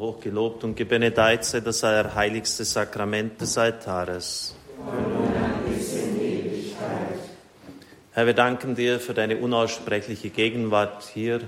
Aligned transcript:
Hochgelobt 0.00 0.64
und 0.64 0.76
gebenedeit 0.76 1.44
sei 1.44 1.60
das 1.60 1.84
allerheiligste 1.84 2.64
Sakrament 2.64 3.38
des 3.38 3.58
Altares. 3.58 4.54
Herr, 8.12 8.24
wir 8.24 8.32
danken 8.32 8.74
dir 8.74 8.98
für 8.98 9.12
deine 9.12 9.36
unaussprechliche 9.36 10.30
Gegenwart 10.30 11.02
hier 11.02 11.42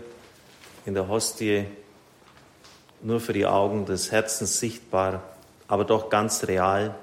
in 0.84 0.92
der 0.92 1.08
Hostie, 1.08 1.64
nur 3.00 3.20
für 3.20 3.32
die 3.32 3.46
Augen 3.46 3.86
des 3.86 4.12
Herzens 4.12 4.60
sichtbar, 4.60 5.22
aber 5.66 5.87
doch 5.87 6.10
ganz 6.10 6.46
real. 6.46 6.94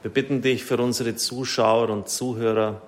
Wir 0.00 0.10
bitten 0.10 0.40
dich 0.40 0.64
für 0.64 0.78
unsere 0.78 1.14
Zuschauer 1.14 1.90
und 1.90 2.08
Zuhörer, 2.08 2.80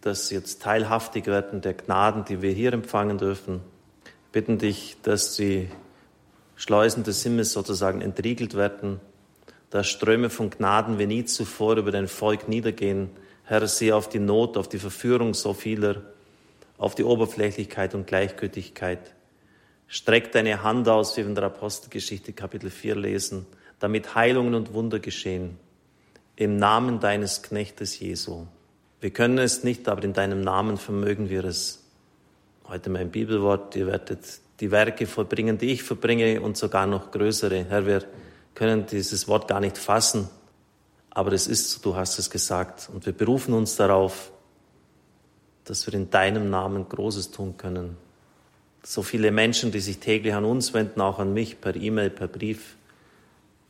dass 0.00 0.26
sie 0.26 0.34
jetzt 0.34 0.60
teilhaftig 0.60 1.26
werden 1.28 1.60
der 1.60 1.74
Gnaden, 1.74 2.24
die 2.24 2.42
wir 2.42 2.50
hier 2.50 2.72
empfangen 2.72 3.16
dürfen. 3.16 3.60
Wir 4.32 4.42
bitten 4.42 4.58
dich, 4.58 4.96
dass 5.04 5.36
die 5.36 5.68
Schleusen 6.58 7.04
des 7.04 7.22
Himmels 7.22 7.52
sozusagen 7.52 8.00
entriegelt 8.00 8.54
werden, 8.54 9.00
dass 9.70 9.86
Ströme 9.86 10.28
von 10.28 10.50
Gnaden 10.50 10.98
wie 10.98 11.06
nie 11.06 11.24
zuvor 11.24 11.76
über 11.76 11.92
dein 11.92 12.08
Volk 12.08 12.48
niedergehen, 12.48 13.10
Herr, 13.44 13.66
sieh 13.68 13.92
auf 13.92 14.08
die 14.08 14.18
Not, 14.18 14.56
auf 14.56 14.68
die 14.68 14.80
Verführung 14.80 15.34
so 15.34 15.54
vieler, 15.54 16.02
auf 16.76 16.96
die 16.96 17.04
Oberflächlichkeit 17.04 17.94
und 17.94 18.08
Gleichgültigkeit. 18.08 19.14
Streck 19.86 20.32
deine 20.32 20.64
Hand 20.64 20.88
aus, 20.88 21.16
wie 21.16 21.20
wir 21.20 21.28
in 21.28 21.36
der 21.36 21.44
Apostelgeschichte 21.44 22.32
Kapitel 22.32 22.70
4 22.70 22.96
lesen, 22.96 23.46
damit 23.78 24.16
Heilungen 24.16 24.54
und 24.54 24.74
Wunder 24.74 24.98
geschehen. 24.98 25.58
Im 26.34 26.56
Namen 26.56 26.98
deines 26.98 27.42
Knechtes 27.42 28.00
Jesu. 28.00 28.46
Wir 29.00 29.10
können 29.10 29.38
es 29.38 29.62
nicht, 29.62 29.88
aber 29.88 30.02
in 30.02 30.12
deinem 30.12 30.40
Namen 30.40 30.76
vermögen 30.76 31.30
wir 31.30 31.44
es. 31.44 31.84
Heute 32.66 32.90
mein 32.90 33.12
Bibelwort, 33.12 33.76
ihr 33.76 33.86
werdet 33.86 34.40
die 34.60 34.70
Werke 34.70 35.06
vollbringen, 35.06 35.58
die 35.58 35.72
ich 35.72 35.82
verbringe 35.82 36.40
und 36.40 36.56
sogar 36.56 36.86
noch 36.86 37.10
größere. 37.10 37.66
Herr, 37.68 37.86
wir 37.86 38.04
können 38.54 38.86
dieses 38.86 39.28
Wort 39.28 39.46
gar 39.46 39.60
nicht 39.60 39.78
fassen, 39.78 40.28
aber 41.10 41.32
es 41.32 41.46
ist 41.46 41.70
so, 41.70 41.80
du 41.82 41.96
hast 41.96 42.18
es 42.18 42.28
gesagt. 42.30 42.90
Und 42.92 43.06
wir 43.06 43.12
berufen 43.12 43.54
uns 43.54 43.76
darauf, 43.76 44.32
dass 45.64 45.86
wir 45.86 45.94
in 45.94 46.10
deinem 46.10 46.50
Namen 46.50 46.88
Großes 46.88 47.30
tun 47.30 47.56
können. 47.56 47.96
So 48.82 49.02
viele 49.02 49.30
Menschen, 49.30 49.70
die 49.70 49.80
sich 49.80 49.98
täglich 49.98 50.34
an 50.34 50.44
uns 50.44 50.72
wenden, 50.74 51.00
auch 51.00 51.18
an 51.18 51.34
mich 51.34 51.60
per 51.60 51.76
E-Mail, 51.76 52.10
per 52.10 52.26
Brief, 52.26 52.76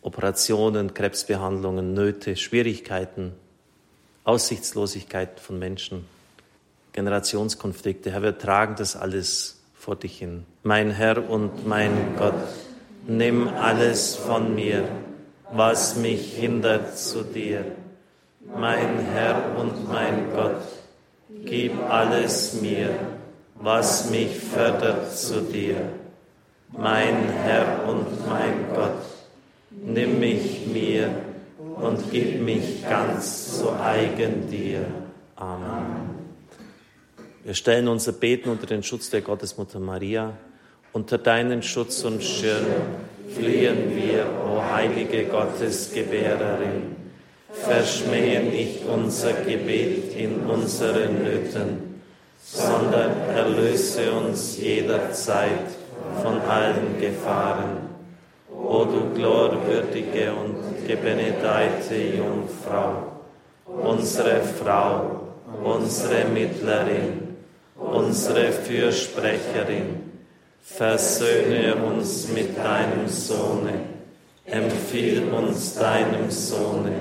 Operationen, 0.01 0.95
Krebsbehandlungen, 0.95 1.93
Nöte, 1.93 2.37
Schwierigkeiten, 2.37 3.33
Aussichtslosigkeit 4.25 5.41
von 5.41 5.59
Menschen, 5.59 6.07
Generationskonflikte. 6.93 8.13
Herr, 8.13 8.23
wir 8.23 8.39
tragen 8.39 8.77
das 8.77 8.95
alles 8.95 9.58
vor 9.89 9.97
dich 9.97 10.19
hin. 10.19 10.45
Mein 10.63 10.91
Herr 10.91 11.31
und 11.31 11.67
mein 11.67 11.93
Gott, 12.19 12.35
nimm 13.07 13.49
alles 13.49 14.17
von 14.17 14.55
mir 14.55 14.85
was 15.53 15.97
mich 15.97 16.35
hindert 16.35 16.99
zu 16.99 17.23
dir. 17.23 17.65
Mein 18.57 18.99
Herr 19.13 19.57
und 19.59 19.89
mein 19.89 20.31
Gott, 20.35 20.63
gib 21.45 21.73
alles 21.89 22.61
mir, 22.61 22.91
was 23.55 24.11
mich 24.11 24.39
fördert 24.39 25.17
zu 25.17 25.41
dir. 25.43 25.77
Mein 26.73 27.29
Herr 27.45 27.89
und 27.89 28.29
mein 28.29 28.67
Gott, 28.75 29.03
nimm 29.71 30.21
mich 30.21 30.67
mir 30.67 31.11
und 31.77 32.11
gib 32.11 32.43
mich 32.43 32.83
ganz 32.89 33.59
zu 33.59 33.73
eigen 33.73 34.49
dir. 34.51 34.85
Amen. 35.37 36.18
Wir 37.49 37.55
stellen 37.55 37.89
unser 37.89 38.13
Beten 38.13 38.51
unter 38.51 38.67
den 38.67 38.83
Schutz 38.83 39.09
der 39.09 39.23
Gottesmutter 39.23 39.81
Maria, 39.81 40.35
unter 40.93 41.17
deinen 41.17 41.63
Schutz 41.63 42.05
und 42.05 42.23
Schirm 42.23 42.67
fliehen 43.35 43.97
wir, 43.97 44.27
o 44.47 44.61
heilige 44.63 45.25
Gottesgebärerin. 45.25 46.95
Verschmähe 47.51 48.43
nicht 48.43 48.85
unser 48.85 49.33
Gebet 49.33 50.15
in 50.15 50.41
unseren 50.41 51.25
Nöten, 51.25 52.01
sondern 52.39 53.13
erlöse 53.35 54.13
uns 54.13 54.59
jederzeit 54.59 55.71
von 56.23 56.43
allen 56.43 57.01
Gefahren. 57.01 57.79
O 58.53 58.85
du 58.85 59.15
glorwürdige 59.15 60.35
und 60.35 60.87
gebenedeite 60.87 61.97
Jungfrau, 62.15 63.23
unsere 63.65 64.43
Frau, 64.43 65.23
unsere 65.65 66.27
Mittlerin, 66.27 67.28
unsere 67.93 68.53
Fürsprecherin, 68.53 70.09
Versöhne 70.61 71.77
uns 71.77 72.29
mit 72.29 72.57
deinem 72.57 73.09
Sohne, 73.09 73.81
empfiehl 74.45 75.29
uns 75.29 75.75
deinem 75.75 76.31
Sohne, 76.31 76.93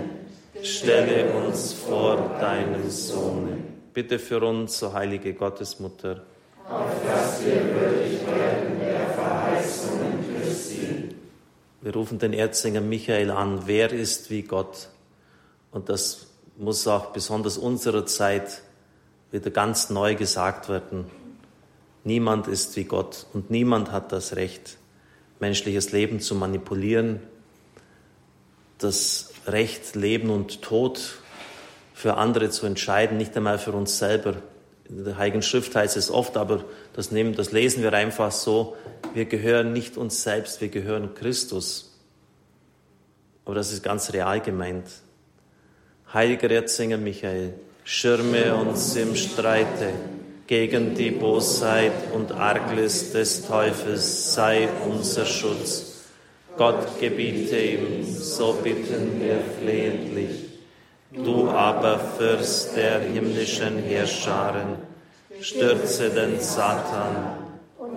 stelle 0.64 1.34
uns 1.34 1.74
vor 1.74 2.38
deinem 2.40 2.90
Sohne. 2.90 3.58
Bitte 3.94 4.20
für 4.20 4.40
uns, 4.42 4.80
so 4.80 4.94
heilige 4.94 5.34
Gottesmutter, 5.34 6.24
auf 6.70 6.92
dass 7.06 7.46
wir 7.46 7.64
würdig 7.64 8.26
werden 8.26 8.80
der 8.80 9.10
Verheißungen 9.10 10.26
Christi. 10.34 11.10
Wir 11.82 11.94
rufen 11.94 12.20
den 12.20 12.34
Erzinger 12.34 12.82
Michael 12.82 13.32
an, 13.32 13.64
wer 13.66 13.92
ist 13.92 14.30
wie 14.30 14.44
Gott? 14.44 14.90
Und 15.72 15.90
das 15.90 16.28
muss 16.58 16.88
auch 16.88 17.08
besonders 17.08 17.58
unserer 17.58 18.06
Zeit 18.06 18.62
wieder 19.32 19.50
ganz 19.50 19.90
neu 19.90 20.16
gesagt 20.16 20.70
werden. 20.70 21.06
Niemand 22.04 22.48
ist 22.48 22.76
wie 22.76 22.86
Gott 22.86 23.26
und 23.34 23.52
niemand 23.52 23.92
hat 23.92 24.12
das 24.12 24.36
Recht, 24.36 24.78
menschliches 25.40 25.92
Leben 25.92 26.20
zu 26.20 26.36
manipulieren, 26.36 27.20
das 28.78 29.34
Recht, 29.46 29.96
Leben 29.96 30.30
und 30.30 30.62
Tod 30.62 31.20
für 31.94 32.16
andere 32.16 32.50
zu 32.50 32.66
entscheiden, 32.66 33.18
nicht 33.18 33.36
einmal 33.36 33.60
für 33.60 33.74
uns 33.74 33.98
selber. 33.98 34.36
In 34.88 35.04
der 35.04 35.18
Heiligen 35.18 35.42
Schrift 35.42 35.76
heißt 35.76 35.98
es 35.98 36.10
oft, 36.10 36.38
aber 36.38 36.64
das, 36.94 37.12
nehmen, 37.12 37.36
das 37.36 37.52
lesen 37.52 37.84
wir 37.84 37.92
einfach 37.94 38.32
so, 38.32 38.78
wir 39.14 39.26
gehören 39.26 39.74
nicht 39.74 39.98
uns 39.98 40.24
selbst, 40.24 40.62
wir 40.62 40.70
gehören 40.70 41.14
Christus. 41.16 41.98
Aber 43.44 43.56
das 43.56 43.72
ist 43.74 43.84
ganz 43.84 44.14
real 44.14 44.40
gemeint. 44.40 44.86
Heiliger 46.14 46.50
Erzänger 46.52 46.98
Michael, 46.98 47.54
schirme 47.90 48.54
uns 48.54 48.98
im 48.98 49.16
Streite 49.16 49.94
gegen 50.46 50.94
die 50.94 51.12
Bosheit 51.12 51.94
und 52.14 52.34
Arglist 52.34 53.14
des 53.14 53.48
Teufels 53.48 54.34
sei 54.34 54.68
unser 54.90 55.26
Schutz. 55.26 56.04
Gott 56.58 57.00
gebiete 57.00 57.58
ihm, 57.58 58.04
so 58.04 58.60
bitten 58.62 59.22
wir 59.22 59.40
flehentlich. 59.58 60.32
Du 61.14 61.50
aber, 61.50 61.98
Fürst 61.98 62.76
der 62.76 63.00
himmlischen 63.00 63.78
Heerscharen, 63.78 64.76
stürze 65.40 66.10
den 66.10 66.42
Satan 66.42 67.38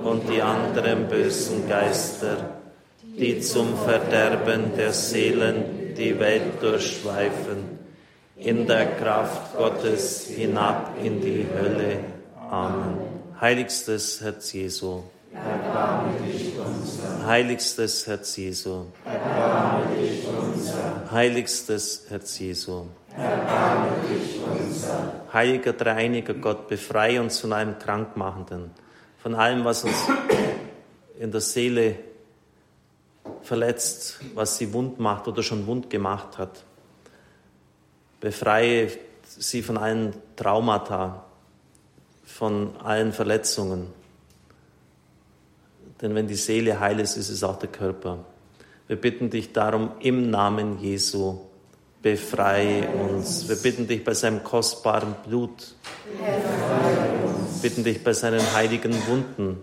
und 0.04 0.22
die 0.30 0.40
anderen 0.40 1.08
bösen 1.08 1.68
Geister, 1.68 2.60
die 3.02 3.40
zum 3.40 3.76
Verderben 3.76 4.70
der 4.76 4.92
Seelen 4.92 5.94
die 5.98 6.16
Welt 6.20 6.62
durchschweifen, 6.62 7.79
in 8.40 8.66
der 8.66 8.96
Kraft 8.96 9.56
Gottes 9.56 10.26
hinab 10.26 10.94
in 11.02 11.20
die 11.20 11.46
Hölle 11.54 11.98
Amen. 12.50 12.98
Heiligstes 13.40 14.20
Herz 14.20 14.52
Jesu. 14.52 15.02
Heiligstes 17.26 18.06
Herz 18.06 18.36
Jesu. 18.36 18.86
Heiligstes 21.10 22.06
Herz 22.08 22.38
Jesu. 22.38 22.86
Heiliger, 25.32 25.72
dreiniger 25.72 26.34
Gott, 26.34 26.68
befreie 26.68 27.20
uns 27.20 27.38
von 27.38 27.52
allem 27.52 27.78
Krankmachenden, 27.78 28.72
von 29.22 29.34
allem, 29.34 29.64
was 29.64 29.84
uns 29.84 30.08
in 31.18 31.30
der 31.30 31.40
Seele 31.40 31.96
verletzt, 33.42 34.18
was 34.34 34.58
sie 34.58 34.72
wund 34.72 34.98
macht 34.98 35.28
oder 35.28 35.42
schon 35.42 35.66
wund 35.66 35.88
gemacht 35.88 36.36
hat. 36.38 36.64
Befreie 38.20 38.88
sie 39.38 39.62
von 39.62 39.78
allen 39.78 40.14
Traumata, 40.36 41.24
von 42.24 42.76
allen 42.82 43.12
Verletzungen. 43.12 43.86
Denn 46.00 46.14
wenn 46.14 46.26
die 46.26 46.34
Seele 46.34 46.80
heil 46.80 47.00
ist, 47.00 47.16
ist 47.16 47.28
es 47.28 47.42
auch 47.42 47.58
der 47.58 47.68
Körper. 47.68 48.24
Wir 48.88 48.96
bitten 48.96 49.30
dich 49.30 49.52
darum 49.52 49.92
im 50.00 50.30
Namen 50.30 50.80
Jesu, 50.80 51.38
befreie 52.02 52.88
uns. 52.88 53.48
Wir 53.48 53.56
bitten 53.56 53.86
dich 53.86 54.02
bei 54.02 54.14
seinem 54.14 54.42
kostbaren 54.42 55.14
Blut. 55.26 55.74
Wir 56.18 57.62
bitten 57.62 57.84
dich 57.84 58.02
bei 58.02 58.12
seinen 58.12 58.40
heiligen 58.54 58.94
Wunden. 59.06 59.58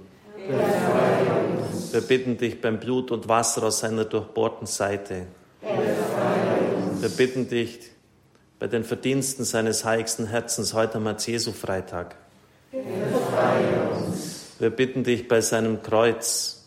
Wir 1.92 2.02
bitten 2.02 2.38
dich 2.38 2.62
beim 2.62 2.80
Blut 2.80 3.12
und 3.12 3.28
Wasser 3.28 3.64
aus 3.64 3.80
seiner 3.80 4.06
durchbohrten 4.06 4.68
Seite. 4.68 5.26
Wir 5.62 7.10
bitten 7.10 7.50
dich 7.50 7.80
bei 8.60 8.68
den 8.68 8.84
Verdiensten 8.84 9.46
seines 9.46 9.86
heiligsten 9.86 10.28
Herzens 10.28 10.74
heute 10.74 10.98
am 10.98 11.16
Jesu-Freitag. 11.16 12.16
Wir 14.60 14.70
bitten 14.72 15.04
dich 15.04 15.28
bei 15.28 15.42
seinem 15.42 15.84
Kreuz. 15.84 16.66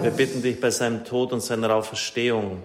Wir 0.00 0.10
bitten 0.10 0.42
dich 0.42 0.60
bei 0.60 0.70
seinem 0.70 1.04
Tod 1.04 1.32
und 1.32 1.42
seiner 1.42 1.74
Auferstehung. 1.74 2.62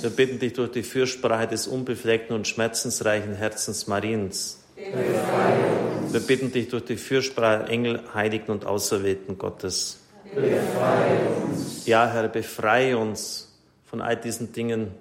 Wir 0.00 0.10
bitten 0.10 0.38
dich 0.38 0.52
durch 0.52 0.70
die 0.72 0.82
Fürsprache 0.82 1.48
des 1.48 1.66
unbefleckten 1.66 2.36
und 2.36 2.46
schmerzensreichen 2.46 3.34
Herzens 3.34 3.86
Mariens. 3.86 4.58
Wir 6.10 6.20
bitten 6.20 6.52
dich 6.52 6.68
durch 6.68 6.84
die 6.84 6.96
Fürsprache 6.96 7.66
Engel, 7.68 8.02
Heiligen 8.14 8.52
und 8.52 8.66
Auserwählten 8.66 9.38
Gottes. 9.38 9.98
Ja, 11.86 12.10
Herr, 12.12 12.28
befreie 12.28 12.96
uns 12.96 13.48
von 13.86 14.02
all 14.02 14.16
diesen 14.16 14.52
Dingen, 14.52 14.92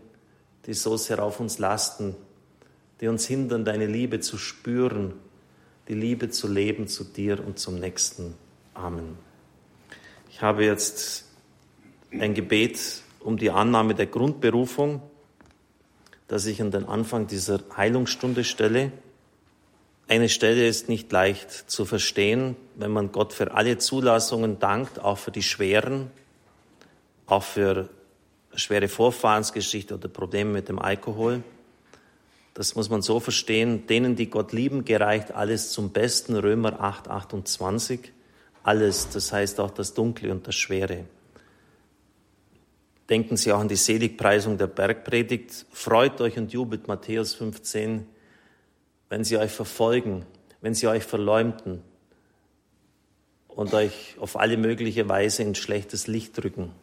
die 0.67 0.73
so 0.73 0.97
sehr 0.97 1.23
auf 1.23 1.39
uns 1.39 1.57
lasten, 1.57 2.15
die 2.99 3.07
uns 3.07 3.25
hindern, 3.25 3.65
deine 3.65 3.87
Liebe 3.87 4.19
zu 4.19 4.37
spüren, 4.37 5.13
die 5.87 5.93
Liebe 5.93 6.29
zu 6.29 6.47
leben 6.47 6.87
zu 6.87 7.05
dir 7.05 7.43
und 7.45 7.57
zum 7.57 7.79
Nächsten. 7.79 8.35
Amen. 8.73 9.17
Ich 10.29 10.41
habe 10.41 10.65
jetzt 10.65 11.25
ein 12.11 12.33
Gebet 12.33 13.01
um 13.21 13.37
die 13.37 13.49
Annahme 13.49 13.95
der 13.95 14.07
Grundberufung, 14.07 15.01
das 16.27 16.45
ich 16.45 16.61
an 16.61 16.71
den 16.71 16.85
Anfang 16.85 17.27
dieser 17.27 17.61
Heilungsstunde 17.75 18.43
stelle. 18.43 18.91
Eine 20.09 20.29
Stelle 20.29 20.67
ist 20.67 20.89
nicht 20.89 21.11
leicht 21.11 21.51
zu 21.51 21.85
verstehen, 21.85 22.55
wenn 22.75 22.91
man 22.91 23.11
Gott 23.11 23.33
für 23.33 23.53
alle 23.53 23.77
Zulassungen 23.77 24.59
dankt, 24.59 24.99
auch 24.99 25.17
für 25.17 25.31
die 25.31 25.43
schweren, 25.43 26.11
auch 27.25 27.43
für 27.43 27.89
schwere 28.57 28.87
Vorfahrensgeschichte 28.87 29.95
oder 29.95 30.09
Probleme 30.09 30.51
mit 30.51 30.67
dem 30.67 30.79
Alkohol. 30.79 31.43
Das 32.53 32.75
muss 32.75 32.89
man 32.89 33.01
so 33.01 33.19
verstehen. 33.19 33.85
Denen, 33.87 34.15
die 34.15 34.29
Gott 34.29 34.51
lieben, 34.51 34.83
gereicht 34.83 35.31
alles 35.31 35.71
zum 35.71 35.91
Besten. 35.91 36.35
Römer 36.35 36.81
8, 36.81 37.07
28. 37.07 38.11
Alles, 38.63 39.09
das 39.09 39.31
heißt 39.31 39.59
auch 39.59 39.69
das 39.71 39.93
Dunkle 39.93 40.31
und 40.31 40.47
das 40.47 40.55
Schwere. 40.55 41.05
Denken 43.09 43.37
Sie 43.37 43.53
auch 43.53 43.59
an 43.59 43.69
die 43.69 43.75
Seligpreisung 43.75 44.57
der 44.57 44.67
Bergpredigt. 44.67 45.65
Freut 45.71 46.19
euch 46.19 46.37
und 46.37 46.51
jubelt, 46.51 46.87
Matthäus 46.87 47.35
15, 47.35 48.05
wenn 49.07 49.23
sie 49.23 49.37
euch 49.37 49.51
verfolgen, 49.51 50.25
wenn 50.59 50.73
sie 50.73 50.87
euch 50.87 51.03
verleumden 51.03 51.81
und 53.47 53.73
euch 53.73 54.15
auf 54.19 54.37
alle 54.37 54.57
mögliche 54.57 55.07
Weise 55.07 55.43
in 55.43 55.55
schlechtes 55.55 56.07
Licht 56.07 56.37
drücken. 56.37 56.73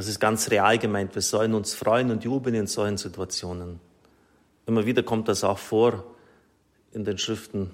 Das 0.00 0.08
ist 0.08 0.18
ganz 0.18 0.50
real 0.50 0.78
gemeint. 0.78 1.14
Wir 1.14 1.20
sollen 1.20 1.52
uns 1.52 1.74
freuen 1.74 2.10
und 2.10 2.24
jubeln 2.24 2.54
in 2.54 2.66
solchen 2.66 2.96
Situationen. 2.96 3.80
Immer 4.64 4.86
wieder 4.86 5.02
kommt 5.02 5.28
das 5.28 5.44
auch 5.44 5.58
vor 5.58 6.04
in 6.94 7.04
den 7.04 7.18
Schriften, 7.18 7.70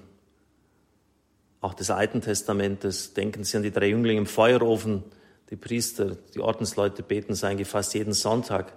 auch 1.61 1.73
des 1.73 1.89
Alten 1.89 2.19
Testamentes. 2.19 3.13
Denken 3.13 3.45
Sie 3.45 3.55
an 3.55 3.63
die 3.63 3.71
drei 3.71 3.87
Jünglinge 3.87 4.19
im 4.19 4.25
Feuerofen. 4.25 5.05
Die 5.51 5.55
Priester, 5.55 6.17
die 6.35 6.41
Ordensleute 6.41 7.01
beten 7.01 7.33
eigentlich 7.45 7.69
fast 7.69 7.93
jeden 7.93 8.11
Sonntag. 8.11 8.73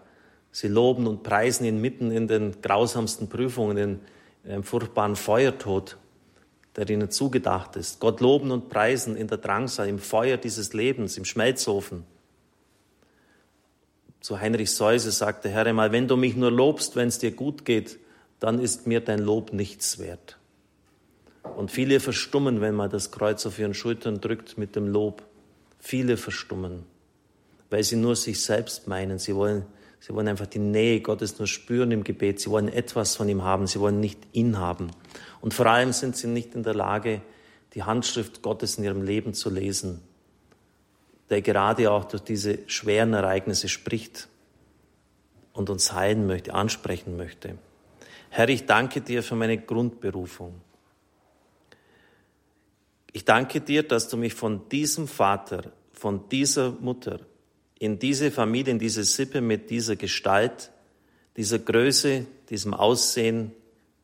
Sie 0.53 0.69
loben 0.69 1.09
und 1.09 1.25
preisen 1.25 1.65
ihn 1.65 1.81
mitten 1.81 2.13
in 2.13 2.29
den 2.29 2.63
grausamsten 2.63 3.29
Prüfungen, 3.29 3.77
in 3.77 4.01
einem 4.49 4.63
furchtbaren 4.63 5.17
Feuertod, 5.17 5.97
der 6.77 6.89
ihnen 6.89 7.11
zugedacht 7.11 7.75
ist. 7.75 7.99
Gott 7.99 8.21
loben 8.21 8.53
und 8.53 8.69
preisen 8.69 9.17
in 9.17 9.27
der 9.27 9.39
Drangsal, 9.39 9.89
im 9.89 9.99
Feuer 9.99 10.37
dieses 10.37 10.73
Lebens, 10.73 11.19
im 11.19 11.25
Schmelzofen 11.25 12.05
zu 14.21 14.41
Heinrich 14.41 14.71
Seuse 14.71 15.11
sagte, 15.11 15.49
Herr 15.49 15.67
einmal, 15.67 15.93
wenn 15.93 16.07
du 16.07 16.17
mich 16.17 16.37
nur 16.37 16.51
lobst, 16.51 16.97
wenn 16.97 17.09
es 17.09 17.19
dir 17.19 17.31
gut 17.31 17.65
geht, 17.65 17.99
dann 18.39 18.61
ist 18.61 18.87
mir 18.87 19.01
dein 19.01 19.19
Lob 19.19 19.53
nichts 19.53 19.99
wert. 19.99 20.37
Und 21.57 21.71
viele 21.71 22.01
verstummen, 22.01 22.61
wenn 22.61 22.75
man 22.75 22.91
das 22.91 23.11
Kreuz 23.11 23.45
auf 23.47 23.59
ihren 23.59 23.75
Schultern 23.75 24.21
drückt 24.21 24.59
mit 24.59 24.77
dem 24.77 24.89
Lob. 24.89 25.23
Viele 25.79 26.19
verstummen, 26.19 26.85
weil 27.71 27.83
sie 27.83 27.97
nur 27.97 28.15
sich 28.15 28.43
selbst 28.43 28.89
meinen. 28.89 29.19
Sie 29.19 29.35
wollen, 29.35 29.65
sie 30.01 30.15
wollen 30.15 30.29
einfach 30.29 30.47
die 30.47 30.59
Nähe 30.59 31.01
Gottes 31.01 31.39
nur 31.39 31.49
spüren 31.49 31.91
im 31.91 32.05
Gebet. 32.05 32.41
Sie 32.41 32.51
wollen 32.51 32.69
etwas 32.69 33.17
von 33.17 33.29
ihm 33.29 33.43
haben. 33.43 33.67
Sie 33.67 33.81
wollen 33.81 34.01
nicht 34.01 34.19
ihn 34.33 34.59
haben. 34.59 34.91
Und 35.41 35.55
vor 35.55 35.67
allem 35.67 35.93
sind 35.93 36.17
sie 36.17 36.29
nicht 36.29 36.55
in 36.55 36.63
der 36.63 36.75
Lage, 36.75 37.23
die 37.73 37.85
Handschrift 37.85 38.43
Gottes 38.43 38.77
in 38.77 38.85
ihrem 38.85 39.03
Leben 39.03 39.33
zu 39.33 39.49
lesen 39.49 40.03
der 41.31 41.43
gerade 41.43 41.91
auch 41.91 42.05
durch 42.05 42.23
diese 42.23 42.59
schweren 42.67 43.15
Ereignisse 43.15 43.69
spricht 43.69 44.29
und 45.53 45.71
uns 45.71 45.93
heilen 45.93 46.27
möchte, 46.27 46.53
ansprechen 46.53 47.17
möchte. 47.17 47.57
Herr, 48.29 48.49
ich 48.49 48.67
danke 48.67 49.01
dir 49.01 49.23
für 49.23 49.37
meine 49.37 49.59
Grundberufung. 49.59 50.61
Ich 53.13 53.25
danke 53.25 53.61
dir, 53.61 53.83
dass 53.83 54.09
du 54.09 54.17
mich 54.17 54.35
von 54.35 54.69
diesem 54.69 55.09
Vater, 55.09 55.73
von 55.93 56.29
dieser 56.29 56.71
Mutter, 56.73 57.21
in 57.79 57.99
diese 57.99 58.31
Familie, 58.31 58.73
in 58.73 58.79
diese 58.79 59.05
Sippe 59.05 59.41
mit 59.41 59.71
dieser 59.71 59.97
Gestalt, 59.97 60.71
dieser 61.37 61.59
Größe, 61.59 62.27
diesem 62.51 62.75
Aussehen, 62.75 63.53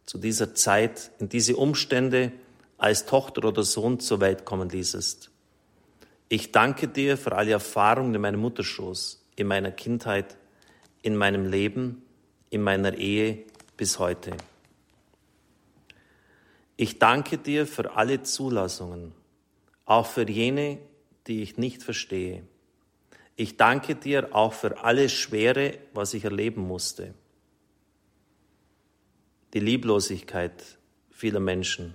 zu 0.07 0.19
dieser 0.19 0.55
Zeit, 0.55 1.11
in 1.19 1.29
diese 1.29 1.57
Umstände 1.57 2.33
als 2.79 3.07
Tochter 3.07 3.45
oder 3.45 3.65
Sohn 3.65 3.99
zur 4.01 4.21
Welt 4.21 4.45
kommen 4.45 4.69
ließest. 4.69 5.31
Ich 6.29 6.51
danke 6.51 6.89
dir 6.89 7.17
für 7.17 7.33
alle 7.33 7.53
Erfahrungen 7.53 8.15
in 8.15 8.21
meinem 8.21 8.41
Mutterschoß, 8.41 9.25
in 9.37 9.47
meiner 9.47 9.71
Kindheit, 9.71 10.37
in 11.03 11.17
meinem 11.17 11.47
Leben, 11.47 12.03
in 12.51 12.63
meiner 12.63 12.95
Ehe 12.95 13.45
bis 13.77 13.99
heute. 13.99 14.37
Ich 16.77 16.99
danke 16.99 17.39
dir 17.39 17.67
für 17.67 17.93
alle 17.97 18.23
Zulassungen, 18.23 19.13
auch 19.85 20.07
für 20.07 20.29
jene, 20.29 20.79
die 21.27 21.43
ich 21.43 21.59
nicht 21.59 21.83
verstehe. 21.83 22.43
Ich 23.37 23.57
danke 23.57 23.95
dir 23.95 24.35
auch 24.35 24.53
für 24.53 24.83
alles 24.83 25.13
Schwere, 25.13 25.79
was 25.95 26.13
ich 26.15 26.25
erleben 26.25 26.63
musste. 26.63 27.15
Die 29.55 29.61
Lieblosigkeit 29.61 30.65
vieler 31.11 31.41
Menschen, 31.41 31.95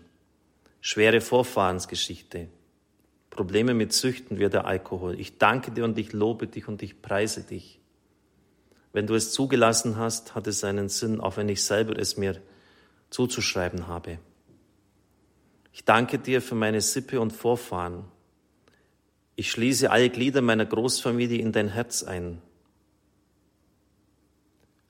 schwere 0.80 1.22
Vorfahrensgeschichte, 1.22 2.48
Probleme 3.32 3.74
mit 3.74 3.94
Süchten 3.94 4.38
wie 4.38 4.50
der 4.50 4.66
Alkohol. 4.66 5.20
Ich 5.20 5.40
danke 5.40 5.72
dir 5.72 5.86
und 5.86 5.98
ich 5.98 6.14
lobe 6.14 6.48
dich 6.48 6.68
und 6.68 6.84
ich 6.84 7.02
preise 7.02 7.42
dich. 7.42 7.80
Wenn 8.94 9.08
du 9.08 9.16
es 9.16 9.32
zugelassen 9.32 9.98
hast, 9.98 10.36
hat 10.36 10.48
es 10.48 10.64
einen 10.64 10.90
Sinn, 10.90 11.22
auch 11.22 11.38
wenn 11.38 11.50
ich 11.50 11.64
selber 11.64 11.98
es 11.98 12.18
mir 12.18 12.42
zuzuschreiben 13.10 13.88
habe. 13.88 14.20
Ich 15.72 15.86
danke 15.86 16.20
dir 16.20 16.42
für 16.42 16.56
meine 16.56 16.82
Sippe 16.82 17.22
und 17.22 17.32
Vorfahren. 17.32 18.04
Ich 19.38 19.50
schließe 19.50 19.90
alle 19.90 20.10
Glieder 20.10 20.42
meiner 20.42 20.66
Großfamilie 20.66 21.40
in 21.40 21.54
dein 21.54 21.70
Herz 21.70 22.04
ein. 22.04 22.42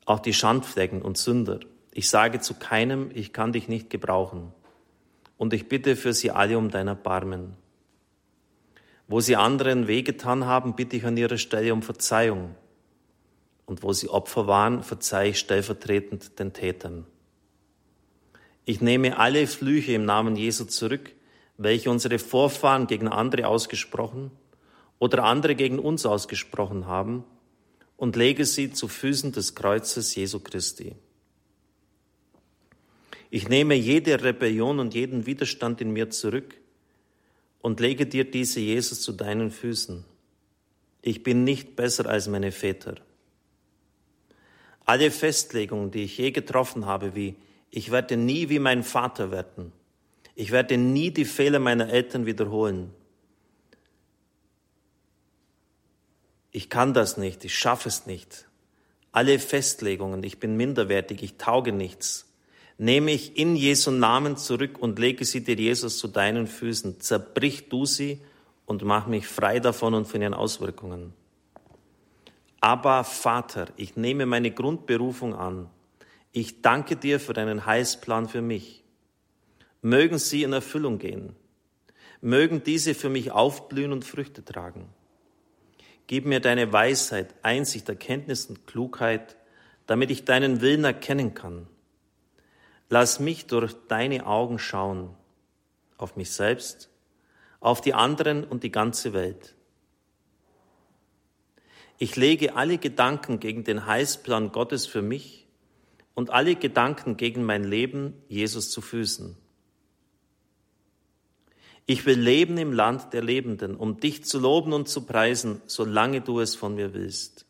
Auch 0.05 0.19
die 0.19 0.33
Schandflecken 0.33 1.03
und 1.03 1.19
Sünder. 1.19 1.59
Ich 1.93 2.09
sage 2.09 2.39
zu 2.39 2.55
keinem, 2.55 3.11
ich 3.13 3.33
kann 3.33 3.53
dich 3.53 3.67
nicht 3.67 3.91
gebrauchen. 3.91 4.51
Und 5.37 5.53
ich 5.53 5.69
bitte 5.69 5.95
für 5.95 6.13
sie 6.13 6.31
alle 6.31 6.57
um 6.57 6.71
dein 6.71 6.87
Erbarmen. 6.87 7.60
Wo 9.11 9.19
sie 9.19 9.35
anderen 9.35 9.87
wehgetan 9.87 10.45
haben, 10.45 10.73
bitte 10.77 10.95
ich 10.95 11.03
an 11.03 11.17
ihrer 11.17 11.37
Stelle 11.37 11.73
um 11.73 11.81
Verzeihung. 11.81 12.55
Und 13.65 13.83
wo 13.83 13.91
sie 13.91 14.07
Opfer 14.07 14.47
waren, 14.47 14.83
verzeihe 14.83 15.31
ich 15.31 15.39
stellvertretend 15.39 16.39
den 16.39 16.53
Tätern. 16.53 17.05
Ich 18.63 18.79
nehme 18.79 19.17
alle 19.17 19.47
Flüche 19.47 19.91
im 19.91 20.05
Namen 20.05 20.37
Jesu 20.37 20.63
zurück, 20.63 21.11
welche 21.57 21.91
unsere 21.91 22.19
Vorfahren 22.19 22.87
gegen 22.87 23.09
andere 23.09 23.47
ausgesprochen 23.47 24.31
oder 24.97 25.25
andere 25.25 25.55
gegen 25.55 25.79
uns 25.79 26.05
ausgesprochen 26.05 26.85
haben, 26.85 27.25
und 27.97 28.15
lege 28.15 28.45
sie 28.45 28.71
zu 28.71 28.87
Füßen 28.87 29.33
des 29.33 29.55
Kreuzes 29.55 30.15
Jesu 30.15 30.39
Christi. 30.39 30.95
Ich 33.29 33.49
nehme 33.49 33.75
jede 33.75 34.23
Rebellion 34.23 34.79
und 34.79 34.93
jeden 34.93 35.25
Widerstand 35.25 35.81
in 35.81 35.91
mir 35.91 36.09
zurück 36.11 36.60
und 37.61 37.79
lege 37.79 38.05
dir 38.05 38.29
diese 38.29 38.59
Jesus 38.59 39.01
zu 39.01 39.11
deinen 39.11 39.51
Füßen. 39.51 40.03
Ich 41.01 41.23
bin 41.23 41.43
nicht 41.43 41.75
besser 41.75 42.07
als 42.07 42.27
meine 42.27 42.51
Väter. 42.51 42.95
Alle 44.85 45.11
Festlegungen, 45.11 45.91
die 45.91 46.03
ich 46.03 46.17
je 46.17 46.31
getroffen 46.31 46.85
habe, 46.85 47.15
wie 47.15 47.35
ich 47.69 47.91
werde 47.91 48.17
nie 48.17 48.49
wie 48.49 48.59
mein 48.59 48.83
Vater 48.83 49.31
werden, 49.31 49.71
ich 50.35 50.51
werde 50.51 50.77
nie 50.77 51.11
die 51.11 51.25
Fehler 51.25 51.59
meiner 51.59 51.89
Eltern 51.89 52.25
wiederholen. 52.25 52.91
Ich 56.51 56.69
kann 56.69 56.93
das 56.93 57.17
nicht, 57.17 57.45
ich 57.45 57.57
schaffe 57.57 57.89
es 57.89 58.05
nicht. 58.05 58.47
Alle 59.11 59.39
Festlegungen, 59.39 60.23
ich 60.23 60.39
bin 60.39 60.57
minderwertig, 60.57 61.21
ich 61.23 61.37
tauge 61.37 61.71
nichts, 61.71 62.30
nehme 62.81 63.11
ich 63.11 63.37
in 63.37 63.55
Jesu 63.55 63.91
Namen 63.91 64.37
zurück 64.37 64.79
und 64.79 64.97
lege 64.97 65.23
sie 65.23 65.43
dir, 65.43 65.53
Jesus, 65.53 65.99
zu 65.99 66.07
deinen 66.07 66.47
Füßen. 66.47 66.99
Zerbrich 66.99 67.69
du 67.69 67.85
sie 67.85 68.19
und 68.65 68.83
mach 68.83 69.05
mich 69.05 69.27
frei 69.27 69.59
davon 69.59 69.93
und 69.93 70.07
von 70.07 70.19
ihren 70.19 70.33
Auswirkungen. 70.33 71.13
Aber 72.59 73.03
Vater, 73.03 73.67
ich 73.75 73.97
nehme 73.97 74.25
meine 74.25 74.49
Grundberufung 74.49 75.35
an. 75.35 75.69
Ich 76.31 76.63
danke 76.63 76.95
dir 76.95 77.19
für 77.19 77.33
deinen 77.33 77.67
Heilsplan 77.67 78.27
für 78.27 78.41
mich. 78.41 78.83
Mögen 79.83 80.17
sie 80.17 80.41
in 80.41 80.51
Erfüllung 80.51 80.97
gehen. 80.97 81.35
Mögen 82.19 82.63
diese 82.63 82.95
für 82.95 83.09
mich 83.09 83.29
aufblühen 83.29 83.91
und 83.91 84.05
Früchte 84.05 84.43
tragen. 84.43 84.89
Gib 86.07 86.25
mir 86.25 86.39
deine 86.39 86.73
Weisheit, 86.73 87.35
Einsicht, 87.43 87.87
Erkenntnis 87.89 88.47
und 88.47 88.65
Klugheit, 88.65 89.35
damit 89.85 90.09
ich 90.09 90.25
deinen 90.25 90.61
Willen 90.61 90.83
erkennen 90.83 91.35
kann. 91.35 91.67
Lass 92.93 93.21
mich 93.21 93.45
durch 93.45 93.73
deine 93.87 94.25
Augen 94.27 94.59
schauen 94.59 95.15
auf 95.97 96.17
mich 96.17 96.31
selbst, 96.31 96.89
auf 97.61 97.79
die 97.79 97.93
anderen 97.93 98.43
und 98.43 98.63
die 98.63 98.71
ganze 98.71 99.13
Welt. 99.13 99.55
Ich 101.99 102.17
lege 102.17 102.57
alle 102.57 102.77
Gedanken 102.77 103.39
gegen 103.39 103.63
den 103.63 103.85
Heilsplan 103.85 104.51
Gottes 104.51 104.87
für 104.87 105.01
mich 105.01 105.47
und 106.15 106.31
alle 106.31 106.57
Gedanken 106.57 107.15
gegen 107.15 107.45
mein 107.45 107.63
Leben 107.63 108.13
Jesus 108.27 108.71
zu 108.71 108.81
Füßen. 108.81 109.37
Ich 111.85 112.05
will 112.05 112.19
leben 112.19 112.57
im 112.57 112.73
Land 112.73 113.13
der 113.13 113.23
Lebenden, 113.23 113.77
um 113.77 114.01
dich 114.01 114.25
zu 114.25 114.37
loben 114.37 114.73
und 114.73 114.89
zu 114.89 115.05
preisen, 115.05 115.61
solange 115.65 116.19
du 116.19 116.41
es 116.41 116.55
von 116.55 116.75
mir 116.75 116.93
willst. 116.93 117.45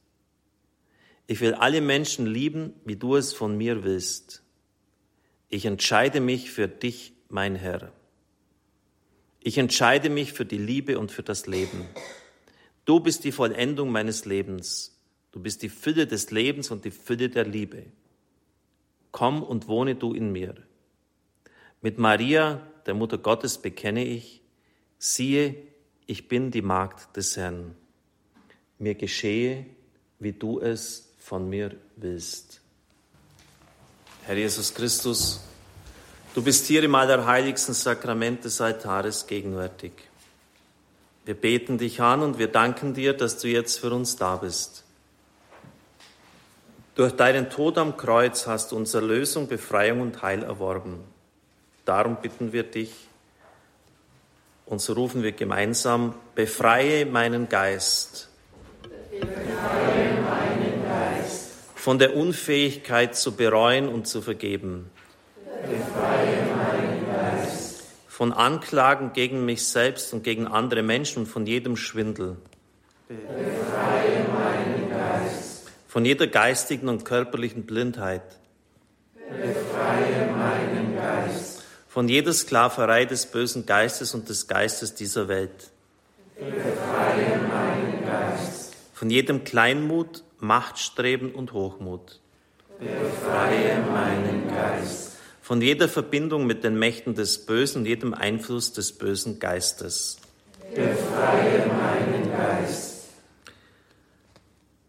Ich 1.26 1.42
will 1.42 1.56
alle 1.56 1.82
Menschen 1.82 2.28
lieben, 2.28 2.76
wie 2.86 2.96
du 2.96 3.16
es 3.16 3.34
von 3.34 3.58
mir 3.58 3.84
willst. 3.84 4.44
Ich 5.54 5.66
entscheide 5.66 6.22
mich 6.22 6.50
für 6.50 6.70
dich, 6.70 7.12
mein 7.28 7.58
Herr. 7.58 7.92
Ich 9.42 9.58
entscheide 9.58 10.10
mich 10.10 10.32
für 10.32 10.46
die 10.46 10.58
Liebe 10.58 10.98
und 10.98 11.12
für 11.12 11.24
das 11.24 11.46
Leben. 11.46 11.90
Du 12.86 13.02
bist 13.02 13.26
die 13.26 13.34
Vollendung 13.34 13.92
meines 13.92 14.24
Lebens. 14.24 14.98
Du 15.34 15.42
bist 15.42 15.62
die 15.62 15.68
Fülle 15.68 16.08
des 16.08 16.32
Lebens 16.32 16.72
und 16.72 16.86
die 16.86 16.92
Fülle 16.92 17.28
der 17.28 17.46
Liebe. 17.46 17.84
Komm 19.12 19.44
und 19.44 19.68
wohne 19.68 19.96
du 19.96 20.14
in 20.14 20.32
mir. 20.32 20.56
Mit 21.82 21.98
Maria, 21.98 22.66
der 22.86 22.94
Mutter 22.94 23.18
Gottes, 23.18 23.58
bekenne 23.58 24.06
ich, 24.06 24.42
siehe, 25.00 25.58
ich 26.06 26.30
bin 26.30 26.52
die 26.52 26.62
Magd 26.62 27.18
des 27.18 27.36
Herrn. 27.36 27.76
Mir 28.80 28.96
geschehe, 28.96 29.66
wie 30.18 30.32
du 30.32 30.62
es 30.62 31.14
von 31.18 31.50
mir 31.50 31.76
willst. 31.98 32.61
Herr 34.24 34.38
Jesus 34.38 34.74
Christus, 34.74 35.42
du 36.36 36.44
bist 36.44 36.68
hier 36.68 36.84
im 36.84 36.94
allerheiligsten 36.94 37.74
Sakrament 37.74 38.46
des 38.46 38.62
Altares 38.62 39.26
gegenwärtig. 39.26 39.94
Wir 41.26 41.34
beten 41.34 41.80
dich 41.80 42.02
an 42.02 42.22
und 42.22 42.38
wir 42.38 42.48
danken 42.48 42.94
dir, 42.94 43.14
dass 43.14 43.40
du 43.40 43.48
jetzt 43.48 43.80
für 43.80 43.92
uns 43.92 44.18
da 44.18 44.36
bist. 44.36 44.84
Durch 46.94 47.14
deinen 47.14 47.50
Tod 47.50 47.80
am 47.80 47.98
Kreuz 47.98 48.46
hast 48.46 48.72
du 48.72 48.76
unsere 48.76 49.04
Lösung, 49.04 49.48
Befreiung 49.48 50.02
und 50.02 50.22
Heil 50.22 50.44
erworben. 50.44 51.00
Darum 51.86 52.18
bitten 52.22 52.54
wir 52.54 52.64
dich 52.64 52.94
und 54.68 54.82
so 54.82 54.94
rufen 54.94 55.24
wir 55.24 55.32
gemeinsam, 55.32 56.14
befreie 56.36 57.08
meinen 57.08 57.50
Geist. 57.50 58.30
Befreie 59.10 60.22
meinen 60.22 60.26
Geist. 60.26 60.51
Von 61.82 61.98
der 61.98 62.16
Unfähigkeit 62.16 63.16
zu 63.16 63.36
bereuen 63.36 63.88
und 63.88 64.06
zu 64.06 64.22
vergeben. 64.22 64.92
Befreie 65.64 66.46
meinen 66.56 67.08
Geist. 67.12 67.82
Von 68.08 68.34
Anklagen 68.34 69.14
gegen 69.14 69.46
mich 69.46 69.66
selbst 69.66 70.14
und 70.14 70.24
gegen 70.24 70.46
andere 70.46 70.84
Menschen 70.84 71.24
und 71.24 71.26
von 71.26 71.48
jedem 71.48 71.76
Schwindel. 71.76 72.38
Befreie 73.08 74.26
meinen 74.32 74.92
Geist. 74.92 75.72
Von 75.88 76.06
jeder 76.06 76.28
geistigen 76.28 76.88
und 76.88 77.04
körperlichen 77.04 77.64
Blindheit. 77.64 78.38
Befreie 79.16 80.32
meinen 80.38 80.96
Geist. 80.96 81.64
Von 81.88 82.08
jeder 82.08 82.32
Sklaverei 82.32 83.06
des 83.06 83.26
bösen 83.26 83.66
Geistes 83.66 84.14
und 84.14 84.30
des 84.30 84.48
Geistes 84.48 84.94
dieser 84.94 85.28
Welt. 85.28 85.72
Befreie 86.36 87.40
meinen 87.40 88.06
Geist. 88.06 88.76
Von 88.94 89.10
jedem 89.10 89.44
Kleinmut, 89.44 90.24
Machtstreben 90.42 91.34
und 91.34 91.54
Hochmut. 91.54 92.20
Befreie 92.80 93.80
meinen 93.80 94.48
Geist. 94.48 95.18
Von 95.42 95.62
jeder 95.62 95.88
Verbindung 95.88 96.46
mit 96.46 96.64
den 96.64 96.78
Mächten 96.78 97.16
des 97.16 97.46
Bösen 97.46 97.86
jedem 97.86 98.14
Einfluss 98.14 98.74
des 98.74 98.94
bösen 98.94 99.40
Geistes. 99.40 100.18
Befreie 100.74 101.68
meinen 101.68 102.32
Geist. 102.32 103.10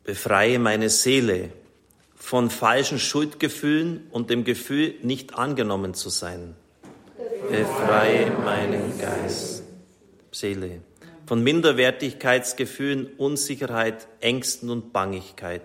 Befreie 0.04 0.58
meine 0.58 0.88
Seele 0.88 1.50
von 2.14 2.50
falschen 2.50 2.98
Schuldgefühlen 2.98 4.06
und 4.10 4.30
dem 4.30 4.44
Gefühl, 4.44 4.94
nicht 5.02 5.34
angenommen 5.34 5.94
zu 5.94 6.08
sein. 6.08 6.54
Befreie 7.50 8.30
meinen 8.30 8.98
Geist. 8.98 9.64
Seele. 10.30 10.80
Von 11.32 11.42
Minderwertigkeitsgefühlen, 11.44 13.06
Unsicherheit, 13.16 14.06
Ängsten 14.20 14.68
und 14.68 14.92
Bangigkeit. 14.92 15.62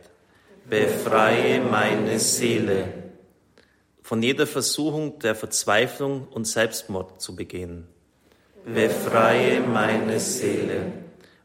Befreie 0.69 1.59
meine 1.59 2.19
Seele. 2.19 2.85
Von 4.01 4.23
jeder 4.23 4.47
Versuchung 4.47 5.19
der 5.19 5.35
Verzweiflung 5.35 6.25
und 6.31 6.47
Selbstmord 6.47 7.21
zu 7.21 7.35
begehen. 7.35 7.85
Befreie 8.63 9.59
meine 9.59 10.21
Seele. 10.21 10.93